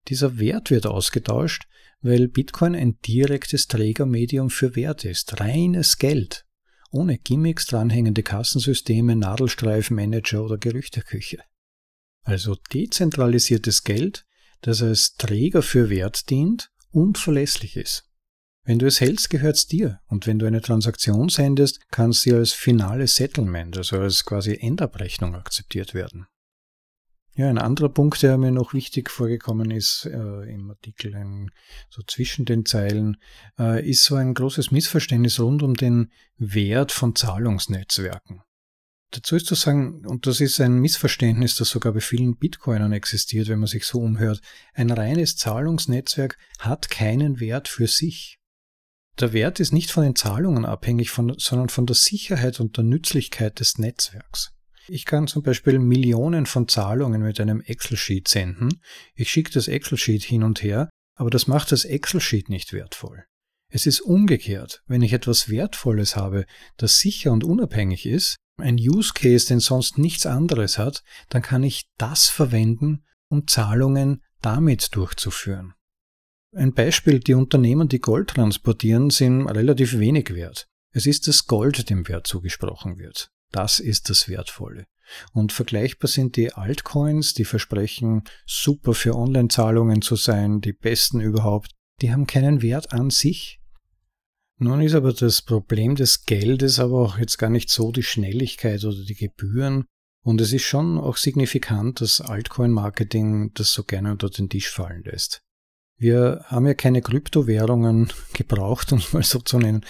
Dieser 0.08 0.38
Wert 0.38 0.70
wird 0.70 0.86
ausgetauscht, 0.86 1.64
weil 2.00 2.28
Bitcoin 2.28 2.74
ein 2.74 2.98
direktes 3.06 3.66
Trägermedium 3.66 4.48
für 4.48 4.74
Wert 4.76 5.04
ist. 5.04 5.40
Reines 5.40 5.98
Geld. 5.98 6.46
Ohne 6.90 7.18
Gimmicks, 7.18 7.66
dranhängende 7.66 8.22
Kassensysteme, 8.22 9.14
Nadelstreifenmanager 9.14 10.42
oder 10.42 10.56
Gerüchteküche. 10.56 11.40
Also 12.22 12.56
dezentralisiertes 12.72 13.84
Geld, 13.84 14.24
das 14.62 14.82
als 14.82 15.16
Träger 15.16 15.60
für 15.60 15.90
Wert 15.90 16.30
dient 16.30 16.70
und 16.92 17.18
verlässlich 17.18 17.76
ist. 17.76 18.08
Wenn 18.66 18.80
du 18.80 18.87
es 18.87 19.00
hältst, 19.00 19.30
gehört 19.30 19.54
es 19.54 19.68
dir. 19.68 20.00
Und 20.08 20.26
wenn 20.26 20.40
du 20.40 20.46
eine 20.46 20.61
Transaktion 20.61 21.28
sendest, 21.28 21.88
kann 21.92 22.12
sie 22.12 22.32
als 22.35 22.52
finale 22.52 23.06
Settlement, 23.06 23.76
also 23.76 24.00
als 24.00 24.25
quasi 24.25 24.58
Endabrechnung 24.61 25.37
akzeptiert 25.37 25.94
werden. 25.94 26.26
Ja, 27.37 27.49
ein 27.49 27.58
anderer 27.58 27.90
Punkt, 27.90 28.23
der 28.23 28.37
mir 28.38 28.50
noch 28.50 28.73
wichtig 28.73 29.08
vorgekommen 29.08 29.70
ist 29.70 30.06
äh, 30.06 30.52
im 30.52 30.70
Artikel, 30.70 31.14
ein, 31.14 31.50
so 31.90 32.02
zwischen 32.06 32.44
den 32.44 32.64
Zeilen, 32.64 33.18
äh, 33.58 33.88
ist 33.88 34.02
so 34.02 34.16
ein 34.16 34.35
großes 34.35 34.73
Missverständnis 34.73 35.38
rund 35.38 35.62
um 35.62 35.75
den 35.75 36.11
Wert 36.37 36.90
von 36.90 37.14
Zahlungsnetzwerken. 37.14 38.42
Dazu 39.12 39.37
ist 39.37 39.46
zu 39.46 39.54
sagen, 39.54 40.04
und 40.06 40.26
das 40.26 40.40
ist 40.40 40.61
ein 40.61 40.80
Missverständnis, 40.80 41.54
das 41.54 41.68
sogar 41.68 41.92
bei 41.92 42.00
vielen 42.00 42.37
Bitcoinern 42.37 42.92
existiert, 42.92 43.49
wenn 43.49 43.61
man 43.61 43.68
sich 43.68 43.85
so 43.85 44.00
umhört, 44.00 44.40
ein 44.75 44.90
reines 44.90 45.37
Zahlungsnetzwerk 45.37 46.37
hat 46.58 46.90
keinen 46.90 47.38
Wert 47.38 47.68
für 47.68 47.87
sich. 47.87 48.40
Der 49.18 49.32
Wert 49.32 49.61
ist 49.61 49.73
nicht 49.73 49.90
von 49.90 50.04
den 50.04 50.14
Zahlungen 50.14 50.66
abhängig, 50.66 51.11
von, 51.11 51.35
sondern 51.38 51.70
von 51.70 51.87
der 51.87 51.96
Sicherheit 51.96 52.61
und 52.61 52.76
der 52.76 52.85
Nützlichkeit 52.85 53.61
des 53.61 53.78
Netzwerks. 53.78 54.52
Ich 54.88 55.04
kann 55.04 55.26
zum 55.26 55.42
Beispiel 55.42 55.78
Millionen 55.78 56.46
von 56.46 56.68
Zahlungen 56.68 57.23
mit 57.23 57.40
einem 57.40 57.61
Excel-Sheet 57.61 58.28
senden. 58.28 58.80
Ich 59.14 59.30
schicke 59.30 59.50
das 59.50 59.68
Excel-Sheet 59.68 60.23
hin 60.23 60.42
und 60.42 60.62
her, 60.62 60.90
aber 61.16 61.30
das 61.30 61.46
macht 61.46 61.73
das 61.73 61.85
Excel-Sheet 61.85 62.50
nicht 62.50 62.73
wertvoll. 62.73 63.25
Es 63.68 63.87
ist 63.87 64.00
umgekehrt. 64.00 64.82
Wenn 64.87 65.02
ich 65.02 65.12
etwas 65.12 65.49
Wertvolles 65.49 66.14
habe, 66.14 66.46
das 66.76 66.99
sicher 66.99 67.32
und 67.32 67.42
unabhängig 67.42 68.06
ist, 68.06 68.37
ein 68.58 68.76
Use 68.76 69.12
Case, 69.14 69.49
den 69.49 69.61
sonst 69.61 69.99
nichts 69.99 70.25
anderes 70.25 70.78
hat, 70.78 71.02
dann 71.30 71.42
kann 71.42 71.62
ich 71.62 71.88
das 71.99 72.28
verwenden, 72.28 73.04
um 73.28 73.49
Zahlungen 73.49 74.23
damit 74.40 74.94
durchzuführen. 74.94 75.75
Ein 76.56 76.72
Beispiel, 76.72 77.20
die 77.20 77.34
Unternehmen, 77.34 77.86
die 77.86 78.00
Gold 78.00 78.30
transportieren, 78.30 79.10
sind 79.10 79.46
relativ 79.46 79.98
wenig 79.98 80.34
wert. 80.34 80.66
Es 80.90 81.04
ist 81.04 81.28
das 81.28 81.46
Gold, 81.46 81.90
dem 81.90 82.08
Wert 82.08 82.26
zugesprochen 82.26 82.96
wird. 82.96 83.28
Das 83.52 83.78
ist 83.78 84.08
das 84.08 84.26
Wertvolle. 84.26 84.86
Und 85.34 85.52
vergleichbar 85.52 86.08
sind 86.08 86.36
die 86.36 86.54
Altcoins, 86.54 87.34
die 87.34 87.44
versprechen, 87.44 88.25
super 88.46 88.94
für 88.94 89.14
Online-Zahlungen 89.14 90.00
zu 90.00 90.16
sein, 90.16 90.62
die 90.62 90.72
besten 90.72 91.20
überhaupt. 91.20 91.72
Die 92.00 92.10
haben 92.10 92.26
keinen 92.26 92.62
Wert 92.62 92.90
an 92.90 93.10
sich. 93.10 93.60
Nun 94.56 94.80
ist 94.80 94.94
aber 94.94 95.12
das 95.12 95.42
Problem 95.42 95.94
des 95.94 96.25
Geldes 96.25 96.80
aber 96.80 97.02
auch 97.02 97.18
jetzt 97.18 97.36
gar 97.36 97.50
nicht 97.50 97.68
so 97.68 97.92
die 97.92 98.02
Schnelligkeit 98.02 98.82
oder 98.82 99.04
die 99.04 99.14
Gebühren. 99.14 99.84
Und 100.25 100.40
es 100.40 100.54
ist 100.54 100.64
schon 100.64 100.96
auch 100.96 101.18
signifikant, 101.18 102.00
dass 102.00 102.22
Altcoin-Marketing 102.22 103.52
das 103.52 103.72
so 103.75 103.84
gerne 103.84 104.12
unter 104.12 104.30
den 104.30 104.48
Tisch 104.48 104.70
fallen 104.70 105.04
lässt. 105.04 105.42
Wir 105.98 106.44
haben 106.46 106.66
ja 106.66 106.74
keine 106.74 107.02
Kryptowährungen 107.02 108.08
gebraucht, 108.34 108.92
um 108.92 108.98
es 108.98 109.12
mal 109.12 109.22
so 109.22 109.38
zu 109.38 109.58
nennen, 109.58 109.84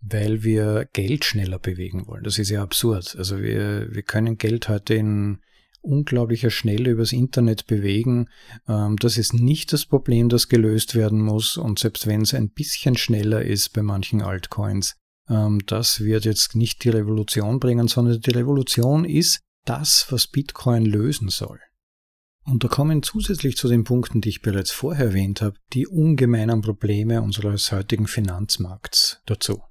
weil 0.00 0.42
wir 0.42 0.88
Geld 0.92 1.24
schneller 1.24 1.58
bewegen 1.58 2.06
wollen. 2.06 2.24
Das 2.24 2.38
ist 2.38 2.50
ja 2.50 2.62
absurd. 2.62 3.14
Also 3.16 3.40
wir, 3.40 3.88
wir 3.94 4.02
können 4.02 4.36
Geld 4.36 4.68
heute 4.68 4.94
in 4.94 5.38
unglaublicher 5.84 6.50
Schnelle 6.50 6.90
übers 6.90 7.12
Internet 7.12 7.66
bewegen. 7.66 8.28
Ähm, 8.66 8.96
das 8.96 9.18
ist 9.18 9.34
nicht 9.34 9.72
das 9.72 9.84
Problem, 9.86 10.28
das 10.28 10.48
gelöst 10.48 10.94
werden 10.94 11.20
muss. 11.20 11.56
Und 11.56 11.78
selbst 11.78 12.06
wenn 12.06 12.22
es 12.22 12.34
ein 12.34 12.50
bisschen 12.50 12.96
schneller 12.96 13.42
ist 13.42 13.72
bei 13.72 13.82
manchen 13.82 14.22
Altcoins, 14.22 14.96
ähm, 15.28 15.60
das 15.66 16.00
wird 16.00 16.24
jetzt 16.24 16.56
nicht 16.56 16.84
die 16.84 16.90
Revolution 16.90 17.60
bringen, 17.60 17.88
sondern 17.88 18.20
die 18.20 18.30
Revolution 18.30 19.04
ist 19.04 19.40
das, 19.64 20.06
was 20.10 20.26
Bitcoin 20.26 20.84
lösen 20.84 21.28
soll. 21.28 21.60
Und 22.46 22.62
da 22.62 22.68
kommen 22.68 23.02
zusätzlich 23.02 23.56
zu 23.56 23.68
den 23.68 23.84
Punkten, 23.84 24.20
die 24.20 24.28
ich 24.28 24.42
bereits 24.42 24.70
vorher 24.70 25.06
erwähnt 25.06 25.40
habe, 25.40 25.56
die 25.72 25.86
ungemeinen 25.86 26.60
Probleme 26.60 27.22
unseres 27.22 27.72
heutigen 27.72 28.06
Finanzmarkts 28.06 29.22
dazu. 29.24 29.62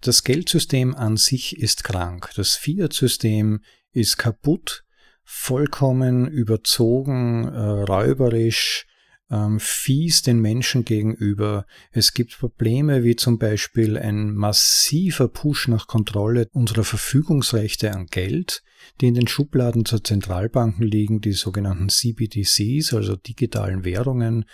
Das 0.00 0.24
Geldsystem 0.24 0.94
an 0.94 1.16
sich 1.16 1.58
ist 1.58 1.84
krank. 1.84 2.30
Das 2.34 2.54
Fiat-System 2.54 3.60
ist 3.92 4.16
kaputt, 4.16 4.84
vollkommen 5.22 6.26
überzogen, 6.26 7.44
äh, 7.44 7.58
räuberisch, 7.58 8.86
ähm, 9.30 9.60
fies 9.60 10.22
den 10.22 10.40
Menschen 10.40 10.84
gegenüber. 10.84 11.66
Es 11.92 12.12
gibt 12.14 12.38
Probleme 12.38 13.04
wie 13.04 13.14
zum 13.14 13.38
Beispiel 13.38 13.96
ein 13.96 14.34
massiver 14.34 15.28
Push 15.28 15.68
nach 15.68 15.86
Kontrolle 15.86 16.48
unserer 16.52 16.84
Verfügungsrechte 16.84 17.92
an 17.92 18.06
Geld, 18.06 18.62
die 19.00 19.08
in 19.08 19.14
den 19.14 19.28
Schubladen 19.28 19.84
zur 19.84 20.02
Zentralbanken 20.02 20.86
liegen, 20.86 21.20
die 21.20 21.32
sogenannten 21.32 21.88
CBDCs, 21.88 22.94
also 22.94 23.16
digitalen 23.16 23.84
Währungen, 23.84 24.44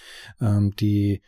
ähm, 0.40 0.74
die 0.76 1.22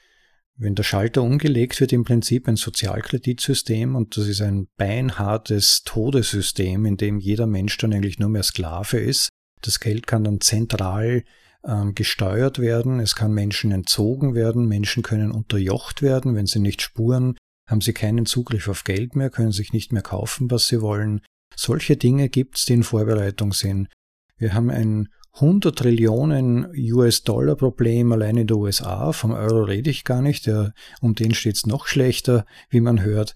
wenn 0.61 0.75
der 0.75 0.83
Schalter 0.83 1.23
umgelegt 1.23 1.81
wird, 1.81 1.93
im 1.93 2.03
Prinzip 2.05 2.49
ein 2.49 2.57
Sozialkreditsystem 2.57 3.95
und 3.95 4.17
das 4.17 4.27
ist 4.27 4.41
ein 4.41 4.67
beinhartes 4.77 5.83
Todessystem, 5.85 6.85
in 6.85 6.97
dem 6.97 7.19
jeder 7.19 7.47
Mensch 7.47 7.79
dann 7.79 7.93
eigentlich 7.93 8.19
nur 8.19 8.29
mehr 8.29 8.43
Sklave 8.43 8.99
ist. 8.99 9.29
Das 9.63 9.79
Geld 9.79 10.09
kann 10.09 10.25
dann 10.25 10.41
zentral 10.41 11.23
ähm, 11.65 11.95
gesteuert 11.95 12.59
werden, 12.59 12.99
es 12.99 13.15
kann 13.15 13.33
Menschen 13.33 13.71
entzogen 13.71 14.35
werden, 14.35 14.67
Menschen 14.67 15.05
können 15.05 15.31
unterjocht 15.31 16.03
werden, 16.03 16.35
wenn 16.35 16.47
sie 16.47 16.61
nicht 16.61 16.83
spuren, 16.83 17.37
haben 17.69 17.81
sie 17.81 17.93
keinen 17.93 18.27
Zugriff 18.27 18.69
auf 18.69 18.83
Geld 18.83 19.15
mehr, 19.15 19.31
können 19.31 19.53
sich 19.53 19.73
nicht 19.73 19.93
mehr 19.93 20.03
kaufen, 20.03 20.51
was 20.51 20.67
sie 20.67 20.81
wollen. 20.81 21.21
Solche 21.61 21.97
Dinge 21.97 22.29
gibt's, 22.29 22.67
die 22.67 22.75
in 22.75 22.85
Vorbereitung 22.85 23.53
sind. 23.53 23.89
Wir 24.37 24.55
haben 24.55 24.71
ein 24.71 25.09
100 25.33 25.77
Trillionen 25.77 26.69
US-Dollar-Problem 26.73 28.13
allein 28.13 28.37
in 28.37 28.47
den 28.47 28.57
USA, 28.57 29.11
vom 29.11 29.33
Euro 29.33 29.65
rede 29.65 29.91
ich 29.91 30.05
gar 30.05 30.23
nicht, 30.23 30.47
der, 30.47 30.73
um 31.01 31.17
den 31.17 31.35
steht's 31.35 31.67
noch 31.67 31.89
schlechter, 31.89 32.47
wie 32.71 32.81
man 32.81 33.03
hört. 33.03 33.35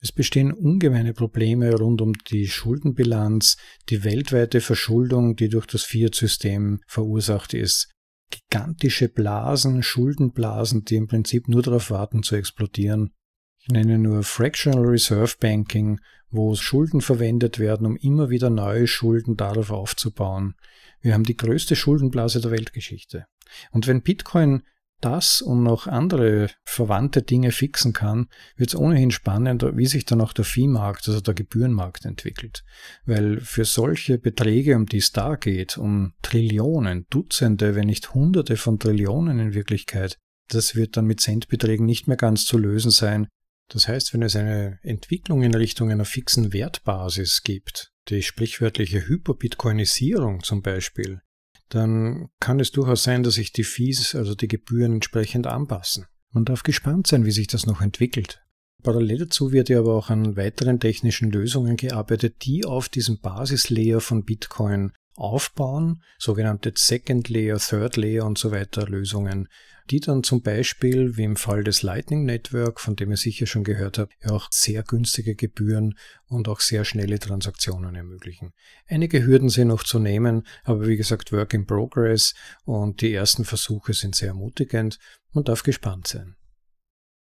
Es 0.00 0.12
bestehen 0.12 0.52
ungemeine 0.52 1.12
Probleme 1.12 1.74
rund 1.74 2.00
um 2.02 2.12
die 2.30 2.46
Schuldenbilanz, 2.46 3.56
die 3.88 4.04
weltweite 4.04 4.60
Verschuldung, 4.60 5.34
die 5.34 5.48
durch 5.48 5.66
das 5.66 5.82
Fiat-System 5.82 6.78
verursacht 6.86 7.52
ist, 7.52 7.90
gigantische 8.30 9.08
Blasen, 9.08 9.82
Schuldenblasen, 9.82 10.84
die 10.84 10.94
im 10.94 11.08
Prinzip 11.08 11.48
nur 11.48 11.62
darauf 11.62 11.90
warten 11.90 12.22
zu 12.22 12.36
explodieren. 12.36 13.12
Ich 13.58 13.72
nenne 13.72 13.98
nur 13.98 14.22
Fractional 14.22 14.84
Reserve 14.84 15.34
Banking, 15.40 15.98
wo 16.30 16.54
Schulden 16.54 17.00
verwendet 17.00 17.58
werden, 17.58 17.86
um 17.86 17.96
immer 17.96 18.30
wieder 18.30 18.50
neue 18.50 18.86
Schulden 18.86 19.36
darauf 19.36 19.70
aufzubauen. 19.70 20.54
Wir 21.00 21.14
haben 21.14 21.24
die 21.24 21.36
größte 21.36 21.76
Schuldenblase 21.76 22.40
der 22.40 22.50
Weltgeschichte. 22.50 23.26
Und 23.70 23.86
wenn 23.86 24.02
Bitcoin 24.02 24.62
das 25.00 25.42
und 25.42 25.62
noch 25.62 25.86
andere 25.86 26.50
verwandte 26.64 27.22
Dinge 27.22 27.52
fixen 27.52 27.92
kann, 27.92 28.28
wird 28.56 28.70
es 28.70 28.76
ohnehin 28.76 29.10
spannend, 29.10 29.62
wie 29.74 29.86
sich 29.86 30.06
dann 30.06 30.20
auch 30.20 30.32
der 30.32 30.44
Viehmarkt, 30.44 31.06
also 31.08 31.20
der 31.20 31.34
Gebührenmarkt 31.34 32.06
entwickelt. 32.06 32.64
Weil 33.04 33.40
für 33.40 33.64
solche 33.64 34.18
Beträge, 34.18 34.74
um 34.74 34.86
die 34.86 34.98
es 34.98 35.12
da 35.12 35.36
geht, 35.36 35.76
um 35.76 36.14
Trillionen, 36.22 37.06
Dutzende, 37.10 37.74
wenn 37.74 37.86
nicht 37.86 38.14
Hunderte 38.14 38.56
von 38.56 38.78
Trillionen 38.78 39.38
in 39.38 39.54
Wirklichkeit, 39.54 40.18
das 40.48 40.76
wird 40.76 40.96
dann 40.96 41.06
mit 41.06 41.20
Centbeträgen 41.20 41.84
nicht 41.84 42.08
mehr 42.08 42.16
ganz 42.16 42.46
zu 42.46 42.56
lösen 42.56 42.90
sein. 42.90 43.28
Das 43.68 43.88
heißt, 43.88 44.14
wenn 44.14 44.22
es 44.22 44.36
eine 44.36 44.78
Entwicklung 44.82 45.42
in 45.42 45.54
Richtung 45.54 45.90
einer 45.90 46.04
fixen 46.04 46.52
Wertbasis 46.52 47.42
gibt, 47.42 47.92
die 48.08 48.22
sprichwörtliche 48.22 49.08
Hyperbitcoinisierung 49.08 50.42
zum 50.42 50.62
Beispiel, 50.62 51.20
dann 51.68 52.28
kann 52.38 52.60
es 52.60 52.70
durchaus 52.70 53.02
sein, 53.02 53.22
dass 53.24 53.34
sich 53.34 53.52
die 53.52 53.64
Fees, 53.64 54.14
also 54.14 54.34
die 54.34 54.48
Gebühren 54.48 54.94
entsprechend 54.94 55.46
anpassen. 55.46 56.06
Man 56.30 56.44
darf 56.44 56.62
gespannt 56.62 57.08
sein, 57.08 57.24
wie 57.24 57.32
sich 57.32 57.48
das 57.48 57.66
noch 57.66 57.80
entwickelt. 57.80 58.42
Parallel 58.82 59.18
dazu 59.18 59.50
wird 59.50 59.68
ja 59.68 59.80
aber 59.80 59.94
auch 59.94 60.10
an 60.10 60.36
weiteren 60.36 60.78
technischen 60.78 61.32
Lösungen 61.32 61.76
gearbeitet, 61.76 62.44
die 62.44 62.64
auf 62.64 62.88
diesem 62.88 63.18
Basislayer 63.20 64.00
von 64.00 64.24
Bitcoin 64.24 64.92
aufbauen, 65.16 66.02
sogenannte 66.18 66.72
Second 66.76 67.28
Layer, 67.28 67.58
Third 67.58 67.96
Layer 67.96 68.26
und 68.26 68.38
so 68.38 68.52
weiter 68.52 68.86
Lösungen, 68.86 69.48
die 69.90 70.00
dann 70.00 70.22
zum 70.22 70.42
Beispiel, 70.42 71.16
wie 71.16 71.24
im 71.24 71.36
Fall 71.36 71.64
des 71.64 71.82
Lightning 71.82 72.24
Network, 72.24 72.80
von 72.80 72.96
dem 72.96 73.10
ihr 73.10 73.16
sicher 73.16 73.46
schon 73.46 73.64
gehört 73.64 73.98
habt, 73.98 74.14
auch 74.28 74.48
sehr 74.50 74.82
günstige 74.82 75.34
Gebühren 75.34 75.96
und 76.26 76.48
auch 76.48 76.60
sehr 76.60 76.84
schnelle 76.84 77.18
Transaktionen 77.18 77.94
ermöglichen. 77.94 78.52
Einige 78.86 79.24
Hürden 79.24 79.48
sind 79.48 79.68
noch 79.68 79.84
zu 79.84 79.98
nehmen, 79.98 80.46
aber 80.64 80.86
wie 80.86 80.96
gesagt, 80.96 81.32
Work 81.32 81.54
in 81.54 81.66
Progress 81.66 82.34
und 82.64 83.00
die 83.00 83.12
ersten 83.12 83.44
Versuche 83.44 83.92
sind 83.92 84.14
sehr 84.14 84.28
ermutigend. 84.28 84.98
Man 85.32 85.44
darf 85.44 85.62
gespannt 85.62 86.06
sein. 86.06 86.36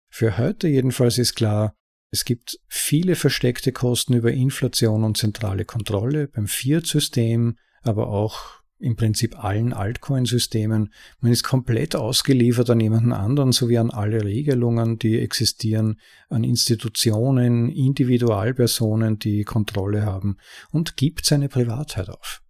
Für 0.09 0.39
heute 0.39 0.69
jedenfalls 0.69 1.19
ist 1.19 1.35
klar, 1.35 1.75
es 2.11 2.25
gibt 2.25 2.61
viele 2.69 3.17
versteckte 3.17 3.73
Kosten 3.73 4.15
über 4.15 4.31
Inflation 4.31 5.03
und 5.03 5.17
zentrale 5.17 5.65
Kontrolle 5.65 6.29
beim 6.29 6.47
Fiat-System, 6.47 7.59
aber 7.83 8.07
auch 8.07 8.63
im 8.79 8.97
Prinzip 8.97 9.43
allen 9.43 9.73
Altcoin-Systemen. 9.73 10.93
Man 11.21 11.33
ist 11.33 11.43
komplett 11.43 11.97
ausgeliefert 11.97 12.71
an 12.71 12.81
jemanden 12.81 13.13
anderen 13.13 13.53
sowie 13.53 13.79
an 13.79 13.91
alle 13.91 14.25
Regelungen, 14.25 14.99
die 14.99 15.19
existieren, 15.21 16.01
an 16.29 16.45
Institutionen, 16.45 17.71
Individualpersonen, 17.71 19.19
die 19.19 19.45
Kontrolle 19.45 20.05
haben 20.05 20.37
und 20.71 20.97
gibt 20.97 21.25
seine 21.25 21.49
Privatheit 21.49 22.11
auf. 22.11 22.43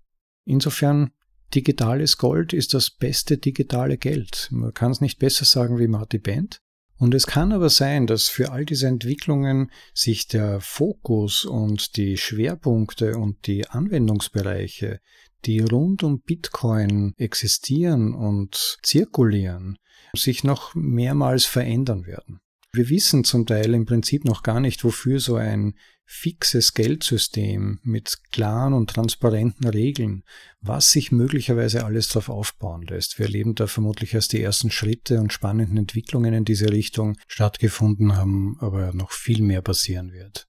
Insofern 0.44 1.10
digitales 1.54 2.18
Gold 2.18 2.52
ist 2.52 2.74
das 2.74 2.90
beste 2.90 3.38
digitale 3.38 3.96
Geld. 3.96 4.48
Man 4.50 4.74
kann 4.74 4.90
es 4.90 5.00
nicht 5.00 5.18
besser 5.18 5.44
sagen 5.44 5.78
wie 5.78 5.88
Marty 5.88 6.18
Bent. 6.18 6.60
Und 6.96 7.12
es 7.12 7.26
kann 7.26 7.52
aber 7.52 7.70
sein, 7.70 8.06
dass 8.06 8.28
für 8.28 8.52
all 8.52 8.64
diese 8.64 8.86
Entwicklungen 8.86 9.70
sich 9.94 10.28
der 10.28 10.60
Fokus 10.60 11.44
und 11.44 11.96
die 11.96 12.16
Schwerpunkte 12.16 13.18
und 13.18 13.46
die 13.46 13.68
Anwendungsbereiche 13.68 15.00
die 15.46 15.60
rund 15.60 16.02
um 16.02 16.20
Bitcoin 16.20 17.12
existieren 17.16 18.14
und 18.14 18.78
zirkulieren, 18.82 19.76
sich 20.14 20.44
noch 20.44 20.74
mehrmals 20.74 21.44
verändern 21.44 22.06
werden. 22.06 22.40
Wir 22.72 22.88
wissen 22.88 23.22
zum 23.22 23.46
Teil 23.46 23.72
im 23.72 23.86
Prinzip 23.86 24.24
noch 24.24 24.42
gar 24.42 24.58
nicht, 24.58 24.82
wofür 24.82 25.20
so 25.20 25.36
ein 25.36 25.74
fixes 26.06 26.74
Geldsystem 26.74 27.78
mit 27.82 28.18
klaren 28.30 28.74
und 28.74 28.90
transparenten 28.90 29.68
Regeln, 29.68 30.24
was 30.60 30.90
sich 30.90 31.12
möglicherweise 31.12 31.84
alles 31.84 32.08
darauf 32.08 32.28
aufbauen 32.28 32.82
lässt. 32.82 33.18
Wir 33.18 33.26
erleben 33.26 33.54
da 33.54 33.66
vermutlich 33.66 34.14
erst 34.14 34.32
die 34.32 34.42
ersten 34.42 34.70
Schritte 34.70 35.20
und 35.20 35.32
spannenden 35.32 35.76
Entwicklungen 35.76 36.34
in 36.34 36.44
diese 36.44 36.70
Richtung 36.70 37.16
stattgefunden 37.26 38.16
haben, 38.16 38.56
aber 38.60 38.92
noch 38.92 39.12
viel 39.12 39.42
mehr 39.42 39.62
passieren 39.62 40.12
wird. 40.12 40.46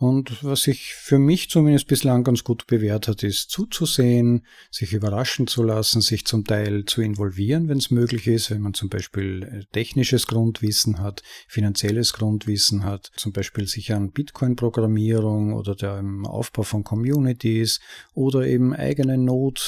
Und 0.00 0.44
was 0.44 0.62
sich 0.62 0.94
für 0.94 1.18
mich 1.18 1.50
zumindest 1.50 1.88
bislang 1.88 2.22
ganz 2.22 2.44
gut 2.44 2.68
bewährt 2.68 3.08
hat, 3.08 3.24
ist 3.24 3.50
zuzusehen, 3.50 4.46
sich 4.70 4.92
überraschen 4.92 5.48
zu 5.48 5.64
lassen, 5.64 6.00
sich 6.00 6.24
zum 6.24 6.44
Teil 6.44 6.84
zu 6.84 7.02
involvieren, 7.02 7.68
wenn 7.68 7.78
es 7.78 7.90
möglich 7.90 8.28
ist, 8.28 8.52
wenn 8.52 8.60
man 8.60 8.74
zum 8.74 8.90
Beispiel 8.90 9.42
äh, 9.42 9.64
technisches 9.72 10.28
Grundwissen 10.28 11.00
hat, 11.00 11.24
finanzielles 11.48 12.12
Grundwissen 12.12 12.84
hat, 12.84 13.10
zum 13.16 13.32
Beispiel 13.32 13.66
sich 13.66 13.92
an 13.92 14.12
Bitcoin-Programmierung 14.12 15.52
oder 15.54 15.74
dem 15.74 16.26
Aufbau 16.26 16.62
von 16.62 16.84
Communities 16.84 17.80
oder 18.14 18.46
eben 18.46 18.74
eigene 18.74 19.18
Node 19.18 19.60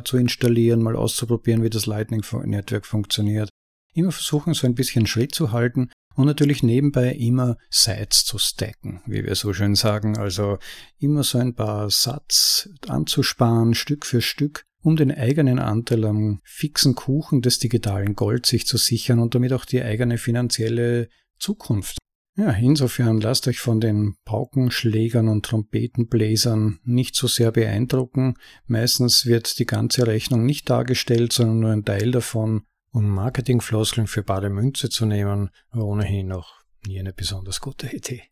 äh, 0.00 0.04
zu 0.04 0.16
installieren, 0.16 0.82
mal 0.82 0.96
auszuprobieren, 0.96 1.62
wie 1.62 1.70
das 1.70 1.86
Lightning 1.86 2.24
Network 2.44 2.86
funktioniert. 2.86 3.50
Immer 3.94 4.10
versuchen, 4.10 4.52
so 4.52 4.66
ein 4.66 4.74
bisschen 4.74 5.06
Schritt 5.06 5.32
zu 5.32 5.52
halten 5.52 5.90
und 6.16 6.26
natürlich 6.26 6.62
nebenbei 6.62 7.12
immer 7.12 7.56
Sites 7.70 8.24
zu 8.24 8.38
stacken, 8.38 9.02
wie 9.06 9.24
wir 9.24 9.34
so 9.34 9.52
schön 9.52 9.74
sagen, 9.74 10.16
also 10.16 10.58
immer 10.98 11.22
so 11.22 11.38
ein 11.38 11.54
paar 11.54 11.90
Satz 11.90 12.68
anzusparen, 12.88 13.74
Stück 13.74 14.06
für 14.06 14.22
Stück, 14.22 14.64
um 14.82 14.96
den 14.96 15.12
eigenen 15.12 15.58
Anteil 15.58 16.04
am 16.04 16.40
fixen 16.42 16.94
Kuchen 16.94 17.42
des 17.42 17.58
digitalen 17.58 18.14
Gold 18.14 18.46
sich 18.46 18.66
zu 18.66 18.78
sichern 18.78 19.18
und 19.18 19.34
damit 19.34 19.52
auch 19.52 19.64
die 19.64 19.82
eigene 19.82 20.16
finanzielle 20.16 21.08
Zukunft. 21.38 21.98
Ja, 22.38 22.50
insofern 22.50 23.20
lasst 23.20 23.48
euch 23.48 23.60
von 23.60 23.80
den 23.80 24.16
Paukenschlägern 24.26 25.28
und 25.28 25.46
Trompetenbläsern 25.46 26.80
nicht 26.84 27.16
so 27.16 27.28
sehr 27.28 27.50
beeindrucken. 27.50 28.34
Meistens 28.66 29.24
wird 29.24 29.58
die 29.58 29.64
ganze 29.64 30.06
Rechnung 30.06 30.44
nicht 30.44 30.68
dargestellt, 30.68 31.32
sondern 31.32 31.60
nur 31.60 31.70
ein 31.70 31.84
Teil 31.84 32.10
davon 32.10 32.64
um 32.96 33.10
Marketingfloskeln 33.10 34.06
für 34.06 34.22
bare 34.22 34.48
Münze 34.48 34.88
zu 34.88 35.04
nehmen, 35.04 35.50
war 35.70 35.84
ohnehin 35.84 36.28
noch 36.28 36.62
nie 36.86 36.98
eine 36.98 37.12
besonders 37.12 37.60
gute 37.60 37.94
Idee. 37.94 38.22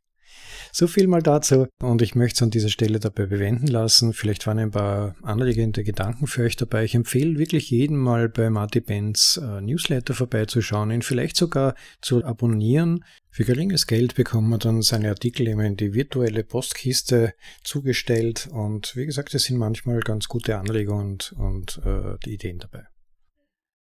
So 0.73 0.87
viel 0.87 1.07
mal 1.07 1.23
dazu 1.23 1.67
und 1.83 2.01
ich 2.01 2.15
möchte 2.15 2.39
es 2.39 2.43
an 2.43 2.51
dieser 2.51 2.71
Stelle 2.71 2.99
dabei 2.99 3.27
bewenden 3.27 3.67
lassen. 3.67 4.15
Vielleicht 4.15 4.47
waren 4.47 4.59
ein 4.59 4.71
paar 4.71 5.17
anregende 5.23 5.85
Gedanken 5.85 6.27
für 6.27 6.45
euch 6.45 6.57
dabei. 6.57 6.85
Ich 6.85 6.95
empfehle 6.95 7.39
wirklich 7.39 7.71
jedem 7.71 7.99
mal 7.99 8.31
bei 8.31 8.49
Marty 8.49 8.81
Benz 8.81 9.39
äh, 9.43 9.61
Newsletter 9.61 10.15
vorbeizuschauen, 10.15 10.91
ihn 10.91 11.03
vielleicht 11.03 11.37
sogar 11.37 11.75
zu 12.01 12.25
abonnieren. 12.25 13.05
Für 13.31 13.45
geringes 13.45 13.87
Geld 13.87 14.15
bekommt 14.15 14.49
man 14.49 14.61
dann 14.61 14.81
seine 14.81 15.11
Artikel 15.11 15.47
immer 15.47 15.65
in 15.65 15.77
die 15.77 15.93
virtuelle 15.93 16.43
Postkiste 16.43 17.35
zugestellt 17.63 18.49
und 18.51 18.97
wie 18.97 19.05
gesagt, 19.05 19.35
es 19.35 19.45
sind 19.45 19.59
manchmal 19.59 20.01
ganz 20.01 20.27
gute 20.27 20.57
Anregungen 20.59 21.13
und, 21.13 21.33
und 21.37 21.81
äh, 21.85 22.31
Ideen 22.31 22.61
dabei. 22.61 22.94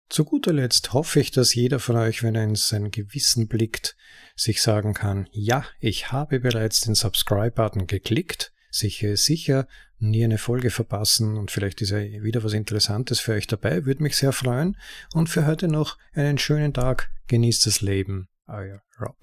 Zu 0.09 0.23
guter 0.23 0.53
Letzt 0.53 0.93
hoffe 0.93 1.19
ich, 1.19 1.31
dass 1.31 1.53
jeder 1.53 1.79
von 1.79 1.97
euch, 1.97 2.23
wenn 2.23 2.35
er 2.35 2.43
in 2.43 2.55
sein 2.55 2.91
Gewissen 2.91 3.47
blickt, 3.47 3.97
sich 4.35 4.61
sagen 4.61 4.93
kann, 4.93 5.27
ja, 5.31 5.65
ich 5.79 6.11
habe 6.11 6.39
bereits 6.39 6.81
den 6.81 6.95
Subscribe-Button 6.95 7.87
geklickt, 7.87 8.53
sicher 8.71 9.17
sicher, 9.17 9.67
nie 9.99 10.23
eine 10.23 10.37
Folge 10.37 10.69
verpassen 10.69 11.35
und 11.35 11.51
vielleicht 11.51 11.81
ist 11.81 11.89
ja 11.89 11.99
wieder 11.99 12.43
was 12.43 12.53
Interessantes 12.53 13.19
für 13.19 13.33
euch 13.33 13.47
dabei, 13.47 13.85
würde 13.85 14.03
mich 14.03 14.15
sehr 14.15 14.31
freuen. 14.31 14.77
Und 15.13 15.29
für 15.29 15.45
heute 15.45 15.67
noch 15.67 15.97
einen 16.13 16.37
schönen 16.37 16.73
Tag, 16.73 17.09
genießt 17.27 17.65
das 17.65 17.81
Leben, 17.81 18.29
euer 18.47 18.81
Rob. 19.01 19.17